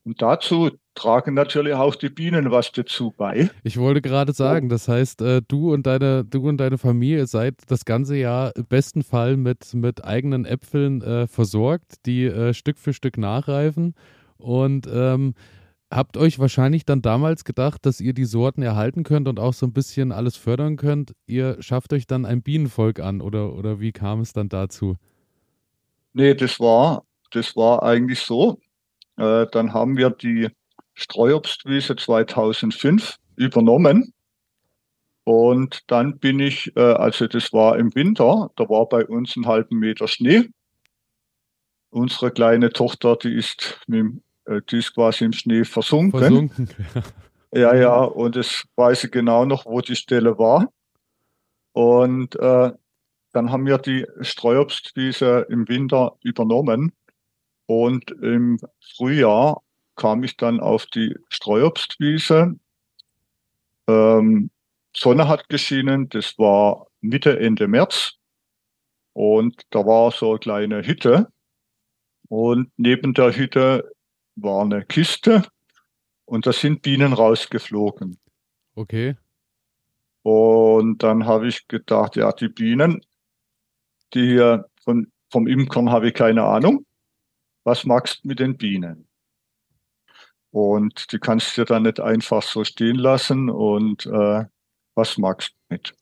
Und 0.08 0.22
dazu 0.22 0.70
tragen 0.94 1.34
natürlich 1.34 1.74
auch 1.74 1.94
die 1.94 2.08
Bienen 2.08 2.50
was 2.50 2.72
dazu 2.72 3.12
bei. 3.14 3.50
Ich 3.62 3.76
wollte 3.76 4.00
gerade 4.00 4.32
sagen, 4.32 4.70
das 4.70 4.88
heißt, 4.88 5.20
äh, 5.20 5.42
du 5.46 5.74
und 5.74 5.86
deine, 5.86 6.24
du 6.24 6.48
und 6.48 6.56
deine 6.56 6.78
Familie 6.78 7.26
seid 7.26 7.56
das 7.66 7.84
ganze 7.84 8.16
Jahr 8.16 8.56
im 8.56 8.64
besten 8.64 9.02
Fall 9.02 9.36
mit, 9.36 9.74
mit 9.74 10.06
eigenen 10.06 10.46
Äpfeln 10.46 11.02
äh, 11.02 11.26
versorgt, 11.26 12.06
die 12.06 12.24
äh, 12.24 12.54
Stück 12.54 12.78
für 12.78 12.94
Stück 12.94 13.18
nachreifen. 13.18 13.94
Und 14.38 14.88
ähm, 14.90 15.34
habt 15.90 16.16
euch 16.16 16.38
wahrscheinlich 16.38 16.86
dann 16.86 17.02
damals 17.02 17.44
gedacht, 17.44 17.84
dass 17.84 18.00
ihr 18.00 18.14
die 18.14 18.24
Sorten 18.24 18.62
erhalten 18.62 19.02
könnt 19.02 19.28
und 19.28 19.38
auch 19.38 19.52
so 19.52 19.66
ein 19.66 19.74
bisschen 19.74 20.10
alles 20.10 20.38
fördern 20.38 20.76
könnt. 20.76 21.12
Ihr 21.26 21.58
schafft 21.60 21.92
euch 21.92 22.06
dann 22.06 22.24
ein 22.24 22.40
Bienenvolk 22.40 22.98
an 23.00 23.20
oder, 23.20 23.52
oder 23.52 23.78
wie 23.78 23.92
kam 23.92 24.20
es 24.20 24.32
dann 24.32 24.48
dazu? 24.48 24.96
Nee, 26.14 26.32
das 26.32 26.58
war, 26.58 27.04
das 27.30 27.54
war 27.56 27.82
eigentlich 27.82 28.20
so. 28.20 28.58
Äh, 29.18 29.46
dann 29.52 29.74
haben 29.74 29.96
wir 29.96 30.10
die 30.10 30.48
Streuobstwiese 30.94 31.96
2005 31.96 33.16
übernommen. 33.36 34.14
Und 35.24 35.82
dann 35.88 36.18
bin 36.18 36.40
ich, 36.40 36.74
äh, 36.76 36.80
also 36.80 37.26
das 37.26 37.52
war 37.52 37.78
im 37.78 37.94
Winter, 37.94 38.50
da 38.56 38.68
war 38.68 38.88
bei 38.88 39.04
uns 39.04 39.36
ein 39.36 39.46
halben 39.46 39.78
Meter 39.78 40.08
Schnee. 40.08 40.48
Unsere 41.90 42.30
kleine 42.30 42.70
Tochter, 42.70 43.16
die 43.16 43.34
ist 43.34 43.80
mit 43.86 44.22
äh, 44.48 44.62
die 44.68 44.78
ist 44.78 44.94
quasi 44.94 45.24
im 45.24 45.32
Schnee 45.32 45.64
versunken. 45.64 46.18
versunken. 46.20 46.68
ja, 47.52 47.74
ja, 47.74 47.98
und 48.02 48.36
das 48.36 48.64
weiß 48.76 49.04
ich 49.04 49.10
genau 49.10 49.44
noch, 49.44 49.66
wo 49.66 49.80
die 49.80 49.96
Stelle 49.96 50.38
war. 50.38 50.68
Und 51.72 52.34
äh, 52.36 52.72
dann 53.32 53.52
haben 53.52 53.66
wir 53.66 53.78
die 53.78 54.06
Streuobstwiese 54.20 55.46
im 55.50 55.68
Winter 55.68 56.16
übernommen. 56.22 56.92
Und 57.68 58.10
im 58.22 58.58
Frühjahr 58.80 59.60
kam 59.94 60.24
ich 60.24 60.38
dann 60.38 60.58
auf 60.58 60.86
die 60.86 61.14
Streuobstwiese. 61.28 62.58
Ähm, 63.86 64.50
Sonne 64.96 65.28
hat 65.28 65.50
geschienen, 65.50 66.08
das 66.08 66.38
war 66.38 66.86
Mitte, 67.02 67.38
Ende 67.38 67.68
März. 67.68 68.14
Und 69.12 69.60
da 69.68 69.80
war 69.80 70.10
so 70.12 70.30
eine 70.30 70.38
kleine 70.38 70.86
Hütte. 70.86 71.30
Und 72.28 72.70
neben 72.78 73.12
der 73.12 73.36
Hütte 73.36 73.92
war 74.36 74.62
eine 74.62 74.86
Kiste 74.86 75.42
und 76.24 76.46
da 76.46 76.54
sind 76.54 76.80
Bienen 76.80 77.12
rausgeflogen. 77.12 78.18
Okay. 78.76 79.14
Und 80.22 81.02
dann 81.02 81.26
habe 81.26 81.48
ich 81.48 81.68
gedacht, 81.68 82.16
ja, 82.16 82.32
die 82.32 82.48
Bienen, 82.48 83.02
die 84.14 84.26
hier 84.26 84.70
von, 84.82 85.12
vom 85.30 85.46
Imkern 85.46 85.90
habe 85.90 86.08
ich 86.08 86.14
keine 86.14 86.44
Ahnung. 86.44 86.86
Was 87.68 87.84
magst 87.84 88.24
du 88.24 88.28
mit 88.28 88.38
den 88.38 88.56
Bienen? 88.56 89.06
Und 90.50 91.12
die 91.12 91.18
kannst 91.18 91.58
du 91.58 91.66
dann 91.66 91.82
nicht 91.82 92.00
einfach 92.00 92.42
so 92.42 92.64
stehen 92.64 92.96
lassen 92.96 93.50
und 93.50 94.06
äh, 94.06 94.46
was 94.94 95.18
magst 95.18 95.50
du 95.50 95.74
mit? 95.74 95.94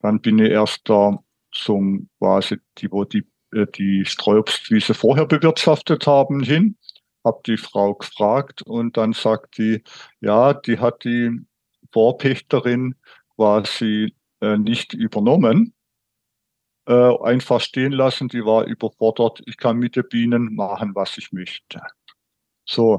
Dann 0.00 0.20
bin 0.20 0.38
ich 0.38 0.50
erst 0.50 0.86
da 0.90 1.18
zum 1.52 2.10
quasi 2.18 2.58
die, 2.76 2.92
wo 2.92 3.04
die, 3.04 3.26
äh, 3.54 3.66
die 3.74 4.04
Streuobstwiese 4.04 4.92
vorher 4.92 5.24
bewirtschaftet 5.24 6.06
haben, 6.06 6.42
hin 6.42 6.76
habe 7.24 7.40
die 7.46 7.56
Frau 7.56 7.94
gefragt 7.94 8.60
und 8.60 8.98
dann 8.98 9.14
sagt 9.14 9.56
die, 9.56 9.82
ja, 10.20 10.52
die 10.52 10.80
hat 10.80 11.04
die 11.04 11.30
Vorpächterin 11.92 12.94
quasi 13.36 14.14
äh, 14.42 14.58
nicht 14.58 14.92
übernommen, 14.92 15.72
äh, 16.90 17.22
einfach 17.22 17.60
stehen 17.60 17.92
lassen, 17.92 18.26
die 18.26 18.44
war 18.44 18.64
überfordert, 18.64 19.40
ich 19.46 19.56
kann 19.56 19.78
mit 19.78 19.94
den 19.94 20.08
Bienen 20.08 20.56
machen, 20.56 20.96
was 20.96 21.16
ich 21.18 21.30
möchte. 21.30 21.80
So, 22.64 22.98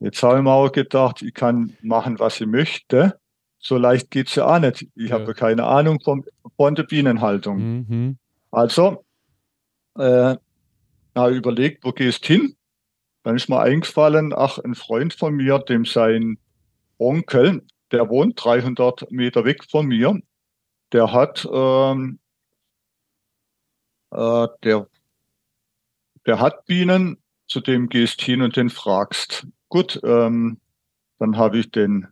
jetzt 0.00 0.22
habe 0.22 0.36
ich 0.36 0.42
mir 0.42 0.50
auch 0.52 0.70
gedacht, 0.70 1.22
ich 1.22 1.32
kann 1.32 1.74
machen, 1.80 2.18
was 2.18 2.40
ich 2.42 2.46
möchte. 2.46 3.18
So 3.58 3.78
leicht 3.78 4.10
geht's 4.10 4.34
ja 4.34 4.46
auch 4.46 4.58
nicht. 4.58 4.86
Ich 4.94 5.08
ja. 5.08 5.18
habe 5.18 5.32
keine 5.32 5.64
Ahnung 5.64 5.98
von, 6.00 6.26
von 6.56 6.74
der 6.74 6.82
Bienenhaltung. 6.82 7.58
Mhm. 7.58 8.18
Also, 8.50 9.02
äh, 9.96 10.36
habe 11.14 11.34
überlegt, 11.34 11.84
wo 11.84 11.92
gehst 11.92 12.26
hin? 12.26 12.54
Dann 13.22 13.36
ist 13.36 13.48
mir 13.48 13.60
eingefallen, 13.60 14.34
ach, 14.36 14.58
ein 14.58 14.74
Freund 14.74 15.14
von 15.14 15.34
mir, 15.34 15.58
dem 15.58 15.86
sein 15.86 16.36
Onkel, 16.98 17.62
der 17.92 18.10
wohnt 18.10 18.44
300 18.44 19.10
Meter 19.10 19.46
weg 19.46 19.64
von 19.70 19.86
mir, 19.86 20.20
der 20.92 21.12
hat, 21.12 21.48
ähm, 21.50 22.18
äh, 24.12 24.48
der, 24.62 24.88
der 26.26 26.40
hat 26.40 26.66
Bienen, 26.66 27.18
zu 27.46 27.60
dem 27.60 27.88
gehst 27.88 28.22
hin 28.22 28.42
und 28.42 28.56
den 28.56 28.70
fragst. 28.70 29.46
Gut, 29.68 30.00
ähm, 30.04 30.60
dann 31.18 31.36
habe 31.36 31.58
ich 31.58 31.70
den 31.70 32.08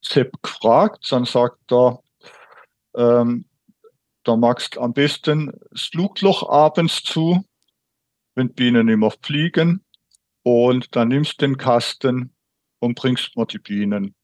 Sepp 0.00 0.42
gefragt, 0.42 1.10
dann 1.10 1.24
sagt 1.24 1.72
er, 1.72 2.02
ähm, 2.94 3.44
da 4.24 4.36
magst 4.36 4.78
am 4.78 4.92
besten 4.92 5.52
das 5.70 5.84
Flugloch 5.84 6.48
abends 6.48 7.02
zu, 7.02 7.44
wenn 8.34 8.52
Bienen 8.52 8.88
immer 8.88 9.10
fliegen. 9.22 9.84
Und 10.42 10.94
dann 10.96 11.08
nimmst 11.08 11.40
den 11.40 11.56
Kasten 11.56 12.34
und 12.78 12.94
bringst 12.94 13.36
mir 13.36 13.46
die 13.46 13.58
Bienen. 13.58 14.14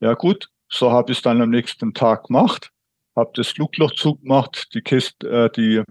Ja 0.00 0.14
gut, 0.14 0.50
so 0.68 0.92
habe 0.92 1.12
ich 1.12 1.18
es 1.18 1.22
dann 1.22 1.42
am 1.42 1.50
nächsten 1.50 1.92
Tag 1.92 2.28
gemacht, 2.28 2.72
habe 3.16 3.32
das 3.34 3.48
Flugloch 3.48 3.92
zugemacht, 3.92 4.72
die 4.74 4.82
Kiste, 4.82 5.28
äh, 5.28 5.50
die, 5.50 5.82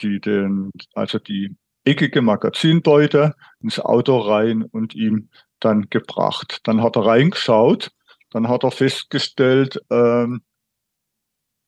die, 0.00 0.20
den, 0.20 0.70
also 0.94 1.18
die 1.18 1.56
eckige 1.84 2.22
Magazinbeute 2.22 3.34
ins 3.60 3.80
Auto 3.80 4.18
rein 4.18 4.62
und 4.62 4.94
ihm 4.94 5.30
dann 5.60 5.88
gebracht. 5.90 6.60
Dann 6.64 6.82
hat 6.82 6.96
er 6.96 7.06
reingeschaut, 7.06 7.90
dann 8.30 8.48
hat 8.48 8.64
er 8.64 8.70
festgestellt, 8.70 9.80
ähm, 9.90 10.42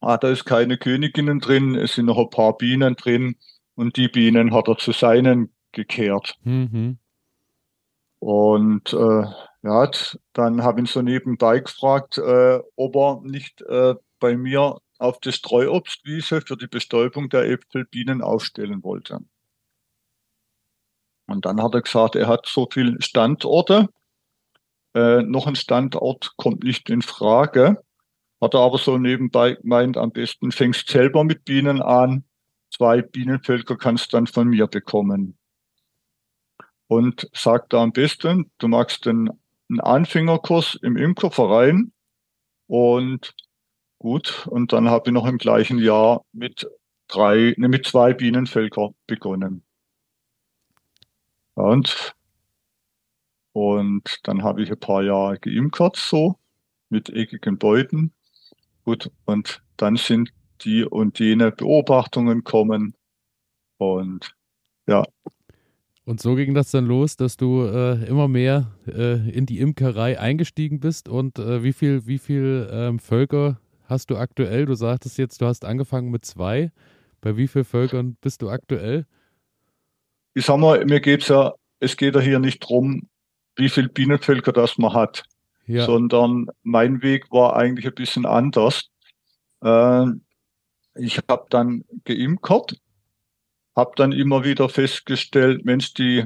ah, 0.00 0.18
da 0.18 0.28
ist 0.28 0.44
keine 0.44 0.78
Königinnen 0.78 1.40
drin, 1.40 1.74
es 1.74 1.94
sind 1.94 2.06
noch 2.06 2.18
ein 2.18 2.30
paar 2.30 2.56
Bienen 2.56 2.96
drin 2.96 3.36
und 3.74 3.96
die 3.96 4.08
Bienen 4.08 4.52
hat 4.52 4.68
er 4.68 4.76
zu 4.76 4.92
seinen 4.92 5.52
gekehrt. 5.72 6.36
Mhm. 6.42 6.98
Und 8.18 8.92
äh, 8.92 9.24
ja, 9.62 9.90
dann 10.34 10.62
habe 10.62 10.82
ich 10.82 10.90
so 10.90 11.00
nebenbei 11.02 11.60
gefragt, 11.60 12.18
äh, 12.18 12.60
ob 12.76 12.96
er 12.96 13.20
nicht 13.22 13.62
äh, 13.62 13.94
bei 14.18 14.36
mir 14.36 14.78
auf 15.00 15.20
der 15.20 15.32
Streuobstwiese 15.32 16.40
für 16.42 16.56
die 16.56 16.66
Bestäubung 16.66 17.28
der 17.28 17.48
Äpfelbienen 17.48 18.22
aufstellen 18.22 18.82
wollte. 18.82 19.20
Und 21.26 21.46
dann 21.46 21.62
hat 21.62 21.74
er 21.74 21.82
gesagt, 21.82 22.16
er 22.16 22.28
hat 22.28 22.46
so 22.46 22.68
viele 22.70 23.00
Standorte. 23.00 23.88
Äh, 24.94 25.22
noch 25.22 25.46
ein 25.46 25.56
Standort 25.56 26.32
kommt 26.36 26.64
nicht 26.64 26.90
in 26.90 27.02
Frage. 27.02 27.82
Hat 28.40 28.54
er 28.54 28.60
aber 28.60 28.78
so 28.78 28.98
nebenbei 28.98 29.54
gemeint, 29.54 29.96
am 29.96 30.10
besten 30.10 30.50
fängst 30.50 30.88
selber 30.88 31.24
mit 31.24 31.44
Bienen 31.44 31.80
an. 31.82 32.24
Zwei 32.72 33.02
Bienenvölker 33.02 33.76
kannst 33.76 34.12
dann 34.14 34.26
von 34.26 34.48
mir 34.48 34.66
bekommen 34.66 35.38
und 36.90 37.30
sagt 37.32 37.72
da 37.72 37.84
am 37.84 37.92
besten, 37.92 38.50
du 38.58 38.66
machst 38.66 39.06
den, 39.06 39.30
einen 39.68 39.80
Anfängerkurs 39.80 40.76
im 40.82 40.96
Imkerverein 40.96 41.92
und 42.66 43.32
gut, 44.00 44.48
und 44.48 44.72
dann 44.72 44.88
habe 44.88 45.10
ich 45.10 45.14
noch 45.14 45.26
im 45.26 45.38
gleichen 45.38 45.78
Jahr 45.78 46.24
mit 46.32 46.66
drei, 47.06 47.54
ne, 47.58 47.68
mit 47.68 47.86
zwei 47.86 48.14
Bienenvölker 48.14 48.90
begonnen. 49.06 49.62
Und, 51.54 52.14
und 53.52 54.18
dann 54.24 54.42
habe 54.42 54.62
ich 54.62 54.70
ein 54.70 54.80
paar 54.80 55.02
Jahre 55.02 55.38
geimkert 55.38 55.96
so 55.96 56.36
mit 56.88 57.10
eckigen 57.10 57.58
Beuten. 57.58 58.12
gut, 58.84 59.10
und 59.26 59.62
dann 59.76 59.96
sind 59.96 60.30
die 60.62 60.84
und 60.84 61.18
jene 61.18 61.52
Beobachtungen 61.52 62.42
kommen 62.42 62.94
und 63.78 64.34
ja. 64.86 65.04
Und 66.04 66.20
so 66.20 66.34
ging 66.34 66.54
das 66.54 66.70
dann 66.70 66.86
los, 66.86 67.16
dass 67.16 67.36
du 67.36 67.64
äh, 67.64 68.04
immer 68.06 68.28
mehr 68.28 68.72
äh, 68.86 69.30
in 69.30 69.46
die 69.46 69.60
Imkerei 69.60 70.18
eingestiegen 70.18 70.80
bist 70.80 71.08
und 71.08 71.38
äh, 71.38 71.62
wie 71.62 71.72
viel, 71.72 72.06
wie 72.06 72.18
viel 72.18 72.68
ähm, 72.72 72.98
Völker 72.98 73.60
hast 73.90 74.10
du 74.10 74.16
aktuell? 74.16 74.66
Du 74.66 74.74
sagtest 74.74 75.18
jetzt, 75.18 75.40
du 75.40 75.46
hast 75.46 75.64
angefangen 75.64 76.10
mit 76.10 76.24
zwei. 76.24 76.72
Bei 77.20 77.36
wie 77.36 77.48
vielen 77.48 77.64
Völkern 77.64 78.16
bist 78.20 78.42
du 78.42 78.48
aktuell? 78.48 79.06
Ich 80.34 80.46
sag 80.46 80.58
mal, 80.58 80.84
mir 80.86 81.00
geht's 81.00 81.28
ja, 81.28 81.54
es 81.80 81.96
geht 81.96 82.14
ja 82.14 82.20
hier 82.20 82.38
nicht 82.38 82.60
drum, 82.60 83.08
wie 83.56 83.68
viele 83.68 83.88
Bienenvölker 83.88 84.52
das 84.52 84.78
man 84.78 84.94
hat, 84.94 85.24
ja. 85.66 85.84
sondern 85.84 86.46
mein 86.62 87.02
Weg 87.02 87.30
war 87.30 87.56
eigentlich 87.56 87.86
ein 87.86 87.94
bisschen 87.94 88.26
anders. 88.26 88.90
Äh, 89.62 90.06
ich 90.94 91.18
habe 91.28 91.46
dann 91.50 91.84
geimkert, 92.04 92.80
habe 93.76 93.92
dann 93.96 94.12
immer 94.12 94.44
wieder 94.44 94.68
festgestellt, 94.68 95.64
Mensch, 95.64 95.94
die, 95.94 96.24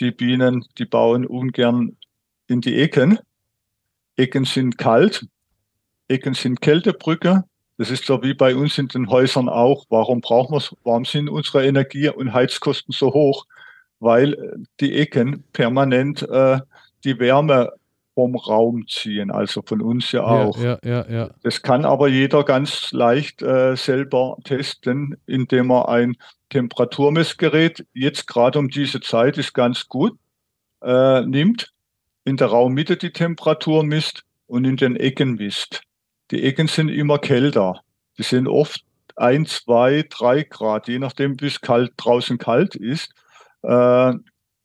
die 0.00 0.10
Bienen, 0.10 0.64
die 0.78 0.84
bauen 0.84 1.26
ungern 1.26 1.96
in 2.46 2.60
die 2.60 2.76
Ecken. 2.76 3.18
Ecken 4.16 4.44
sind 4.44 4.78
kalt, 4.78 5.26
Ecken 6.08 6.34
sind 6.34 6.60
Kältebrücke. 6.60 7.44
Das 7.76 7.90
ist 7.90 8.04
so 8.04 8.22
wie 8.22 8.34
bei 8.34 8.54
uns 8.54 8.78
in 8.78 8.88
den 8.88 9.08
Häusern 9.08 9.48
auch. 9.48 9.84
Warum 9.88 10.20
brauchen 10.20 10.54
wir 10.54 10.62
Warum 10.84 11.04
sind 11.04 11.28
unsere 11.28 11.66
Energie- 11.66 12.08
und 12.08 12.32
Heizkosten 12.32 12.92
so 12.92 13.12
hoch? 13.12 13.46
Weil 14.00 14.34
äh, 14.34 14.56
die 14.80 14.94
Ecken 14.96 15.44
permanent 15.52 16.22
äh, 16.22 16.60
die 17.04 17.18
Wärme 17.18 17.72
vom 18.14 18.36
Raum 18.36 18.86
ziehen, 18.86 19.30
also 19.30 19.62
von 19.62 19.80
uns 19.80 20.12
ja 20.12 20.22
auch. 20.22 20.56
Ja, 20.58 20.78
ja, 20.84 21.04
ja, 21.10 21.30
das 21.42 21.62
kann 21.62 21.84
aber 21.84 22.08
jeder 22.08 22.44
ganz 22.44 22.92
leicht 22.92 23.42
äh, 23.42 23.76
selber 23.76 24.36
testen, 24.44 25.16
indem 25.26 25.70
er 25.70 25.88
ein 25.88 26.16
Temperaturmessgerät, 26.50 27.84
jetzt 27.92 28.28
gerade 28.28 28.60
um 28.60 28.68
diese 28.68 29.00
Zeit 29.00 29.36
ist 29.36 29.52
ganz 29.52 29.88
gut, 29.88 30.16
äh, 30.82 31.22
nimmt, 31.22 31.72
in 32.24 32.36
der 32.36 32.48
Raummitte 32.48 32.96
die 32.96 33.12
Temperatur 33.12 33.82
misst 33.82 34.22
und 34.46 34.64
in 34.64 34.76
den 34.76 34.94
Ecken 34.94 35.34
misst. 35.34 35.82
Die 36.30 36.42
Ecken 36.42 36.68
sind 36.68 36.88
immer 36.88 37.18
kälter. 37.18 37.80
Die 38.18 38.22
sind 38.22 38.48
oft 38.48 38.84
ein, 39.16 39.46
zwei, 39.46 40.04
drei 40.08 40.42
Grad, 40.42 40.88
je 40.88 40.98
nachdem, 40.98 41.40
wie 41.40 41.46
es 41.46 41.60
kalt, 41.60 41.92
draußen 41.96 42.38
kalt 42.38 42.74
ist, 42.74 43.12
äh, 43.62 44.12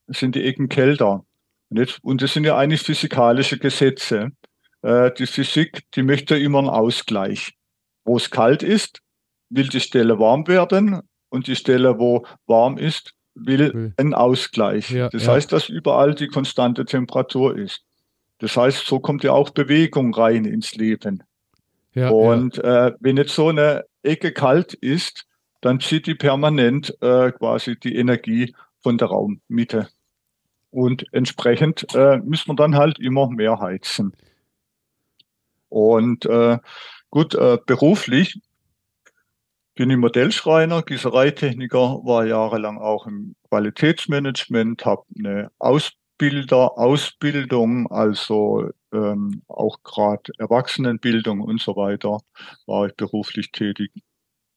sind 0.07 0.35
die 0.35 0.43
Ecken 0.43 0.69
kälter. 0.69 1.25
Nicht? 1.69 1.99
Und 2.03 2.21
das 2.21 2.33
sind 2.33 2.45
ja 2.45 2.57
eigentlich 2.57 2.81
physikalische 2.81 3.59
Gesetze. 3.59 4.31
Äh, 4.81 5.11
die 5.17 5.27
Physik, 5.27 5.83
die 5.95 6.03
möchte 6.03 6.37
immer 6.37 6.59
einen 6.59 6.69
Ausgleich. 6.69 7.53
Wo 8.05 8.17
es 8.17 8.31
kalt 8.31 8.63
ist, 8.63 9.01
will 9.49 9.67
die 9.67 9.79
Stelle 9.79 10.17
warm 10.19 10.47
werden 10.47 11.01
und 11.29 11.47
die 11.47 11.55
Stelle, 11.55 11.99
wo 11.99 12.25
warm 12.47 12.77
ist, 12.77 13.13
will 13.35 13.93
einen 13.97 14.13
Ausgleich. 14.13 14.89
Ja, 14.89 15.09
das 15.09 15.25
ja. 15.25 15.33
heißt, 15.33 15.51
dass 15.51 15.69
überall 15.69 16.15
die 16.15 16.27
konstante 16.27 16.85
Temperatur 16.85 17.55
ist. 17.57 17.83
Das 18.39 18.55
heißt, 18.57 18.85
so 18.85 18.99
kommt 18.99 19.23
ja 19.23 19.33
auch 19.33 19.51
Bewegung 19.51 20.13
rein 20.13 20.45
ins 20.45 20.75
Leben. 20.75 21.23
Ja, 21.93 22.09
und 22.09 22.57
Äh, 22.63 22.93
wenn 22.99 23.17
jetzt 23.17 23.35
so 23.35 23.49
eine 23.49 23.85
Ecke 24.03 24.31
kalt 24.31 24.73
ist, 24.73 25.25
dann 25.61 25.79
zieht 25.79 26.07
die 26.07 26.15
permanent 26.15 26.95
äh, 27.01 27.31
quasi 27.31 27.77
die 27.77 27.95
Energie 27.95 28.55
von 28.81 28.97
der 28.97 29.09
Raummitte. 29.09 29.89
Und 30.71 31.05
entsprechend 31.11 31.93
äh, 31.95 32.17
müssen 32.17 32.49
wir 32.49 32.55
dann 32.55 32.75
halt 32.75 32.99
immer 32.99 33.29
mehr 33.29 33.59
heizen. 33.59 34.13
Und 35.69 36.25
äh, 36.25 36.59
gut, 37.09 37.35
äh, 37.35 37.57
beruflich 37.65 38.39
bin 39.75 39.89
ich 39.89 39.97
Modellschreiner, 39.97 40.83
Gießereitechniker, 40.83 42.01
war 42.03 42.25
jahrelang 42.25 42.77
auch 42.77 43.07
im 43.07 43.35
Qualitätsmanagement, 43.49 44.85
habe 44.85 45.03
eine 45.17 45.51
Ausbilder, 45.57 46.77
Ausbildung, 46.77 47.89
also 47.91 48.69
ähm, 48.93 49.43
auch 49.47 49.83
gerade 49.83 50.31
Erwachsenenbildung 50.37 51.41
und 51.41 51.61
so 51.61 51.75
weiter, 51.75 52.19
war 52.65 52.87
ich 52.87 52.95
beruflich 52.95 53.51
tätig. 53.51 53.91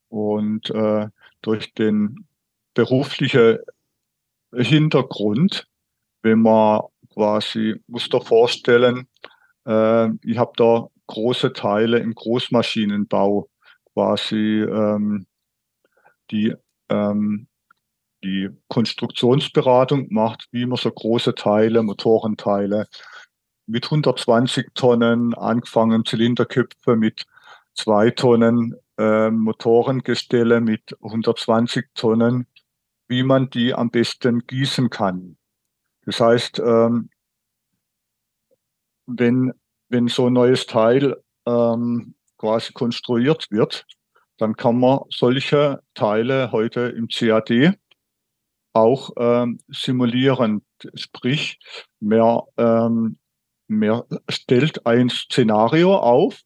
Und 0.09 0.71
äh, 0.71 1.09
durch 1.43 1.75
den 1.75 2.27
beruflichen 2.75 3.59
Hintergrund 4.55 5.67
wenn 6.23 6.43
man 6.43 6.83
quasi, 7.13 7.81
muss 7.87 8.09
da 8.09 8.21
vorstellen, 8.21 9.09
äh, 9.67 10.09
ich 10.23 10.39
habe 10.39 10.53
da 10.57 10.89
große 11.09 11.53
Teile 11.53 11.99
im 11.99 12.15
Großmaschinenbau 12.15 13.49
quasi 13.93 14.63
ähm, 14.63 15.27
die 16.31 16.55
ähm, 16.89 17.49
die 18.25 18.49
Konstruktionsberatung 18.69 20.07
macht, 20.11 20.47
wie 20.53 20.65
man 20.65 20.77
so 20.77 20.93
große 20.93 21.35
Teile, 21.35 21.83
Motorenteile 21.83 22.87
mit 23.67 23.85
120 23.85 24.75
Tonnen, 24.75 25.35
angefangen 25.35 26.05
Zylinderköpfe 26.05 26.97
mit 26.97 27.27
zwei 27.75 28.11
Tonnen, 28.11 28.77
äh, 28.99 29.31
Motorengestelle 29.31 30.61
mit 30.61 30.97
120 31.03 31.87
Tonnen, 31.95 32.47
wie 33.09 33.23
man 33.23 33.51
die 33.51 33.75
am 33.75 33.91
besten 33.91 34.47
gießen 34.47 34.91
kann. 34.91 35.37
Das 36.05 36.21
heißt, 36.21 36.59
ähm, 36.59 37.11
wenn, 39.07 39.53
wenn 39.89 40.09
so 40.09 40.27
ein 40.27 40.33
neues 40.33 40.67
Teil 40.67 41.17
ähm, 41.47 42.15
quasi 42.39 42.73
konstruiert 42.73 43.51
wird, 43.51 43.87
dann 44.39 44.57
kann 44.57 44.79
man 44.79 45.01
solche 45.11 45.83
Teile 45.95 46.51
heute 46.51 46.81
im 46.81 47.09
CAD 47.09 47.75
auch 48.73 49.11
ähm, 49.17 49.59
simulieren. 49.69 50.65
Sprich, 50.95 51.61
mehr, 52.01 52.43
ähm, 52.57 53.19
mehr 53.69 54.05
stellt 54.29 54.87
ein 54.87 55.11
Szenario 55.11 55.97
auf, 55.97 56.41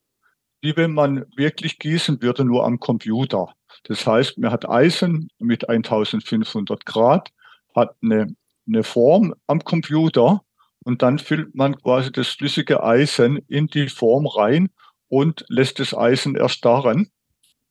wie 0.60 0.76
wenn 0.76 0.92
man 0.92 1.24
wirklich 1.36 1.78
gießen 1.78 2.22
würde, 2.22 2.44
nur 2.44 2.64
am 2.64 2.80
Computer. 2.80 3.52
Das 3.84 4.06
heißt, 4.06 4.38
man 4.38 4.50
hat 4.50 4.68
Eisen 4.68 5.28
mit 5.38 5.68
1500 5.68 6.86
Grad, 6.86 7.30
hat 7.74 7.94
eine 8.02 8.34
eine 8.66 8.82
Form 8.82 9.34
am 9.46 9.62
Computer 9.64 10.42
und 10.84 11.02
dann 11.02 11.18
füllt 11.18 11.54
man 11.54 11.76
quasi 11.76 12.12
das 12.12 12.28
flüssige 12.28 12.82
Eisen 12.82 13.38
in 13.48 13.66
die 13.68 13.88
Form 13.88 14.26
rein 14.26 14.70
und 15.08 15.44
lässt 15.48 15.78
das 15.80 15.94
Eisen 15.94 16.36
erstarren. 16.36 17.10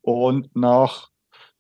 Und 0.02 0.56
nach, 0.56 1.10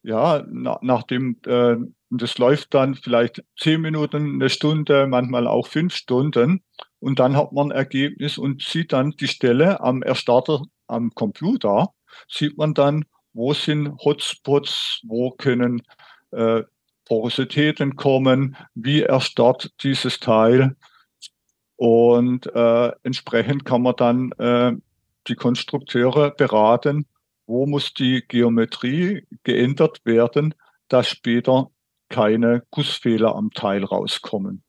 ja, 0.03 0.43
na, 0.49 0.77
nachdem, 0.81 1.37
äh, 1.45 1.77
das 2.09 2.37
läuft 2.37 2.73
dann 2.73 2.95
vielleicht 2.95 3.43
zehn 3.57 3.81
Minuten, 3.81 4.35
eine 4.35 4.49
Stunde, 4.49 5.07
manchmal 5.07 5.47
auch 5.47 5.67
fünf 5.67 5.95
Stunden. 5.95 6.63
Und 7.05 7.19
dann 7.19 7.37
hat 7.37 7.51
man 7.51 7.71
ein 7.71 7.77
Ergebnis 7.77 8.39
und 8.39 8.63
sieht 8.63 8.91
dann 8.91 9.11
die 9.11 9.27
Stelle 9.27 9.79
am 9.79 10.01
Erstarter 10.01 10.63
am 10.87 11.11
Computer, 11.13 11.93
sieht 12.27 12.57
man 12.57 12.73
dann, 12.73 13.05
wo 13.31 13.53
sind 13.53 13.95
Hotspots, 14.03 15.01
wo 15.05 15.29
können 15.29 15.83
äh, 16.31 16.63
Porositäten 17.07 17.95
kommen, 17.95 18.57
wie 18.73 19.03
erstarrt 19.03 19.71
dieses 19.83 20.19
Teil. 20.19 20.75
Und 21.75 22.47
äh, 22.55 22.91
entsprechend 23.03 23.65
kann 23.65 23.83
man 23.83 23.95
dann 23.97 24.31
äh, 24.39 24.71
die 25.27 25.35
Konstrukteure 25.35 26.31
beraten, 26.31 27.05
wo 27.45 27.67
muss 27.67 27.93
die 27.93 28.23
Geometrie 28.27 29.27
geändert 29.43 30.01
werden, 30.05 30.55
dass 30.87 31.07
später 31.07 31.69
keine 32.09 32.63
Gussfehler 32.71 33.35
am 33.35 33.51
Teil 33.51 33.83
rauskommen. 33.83 34.64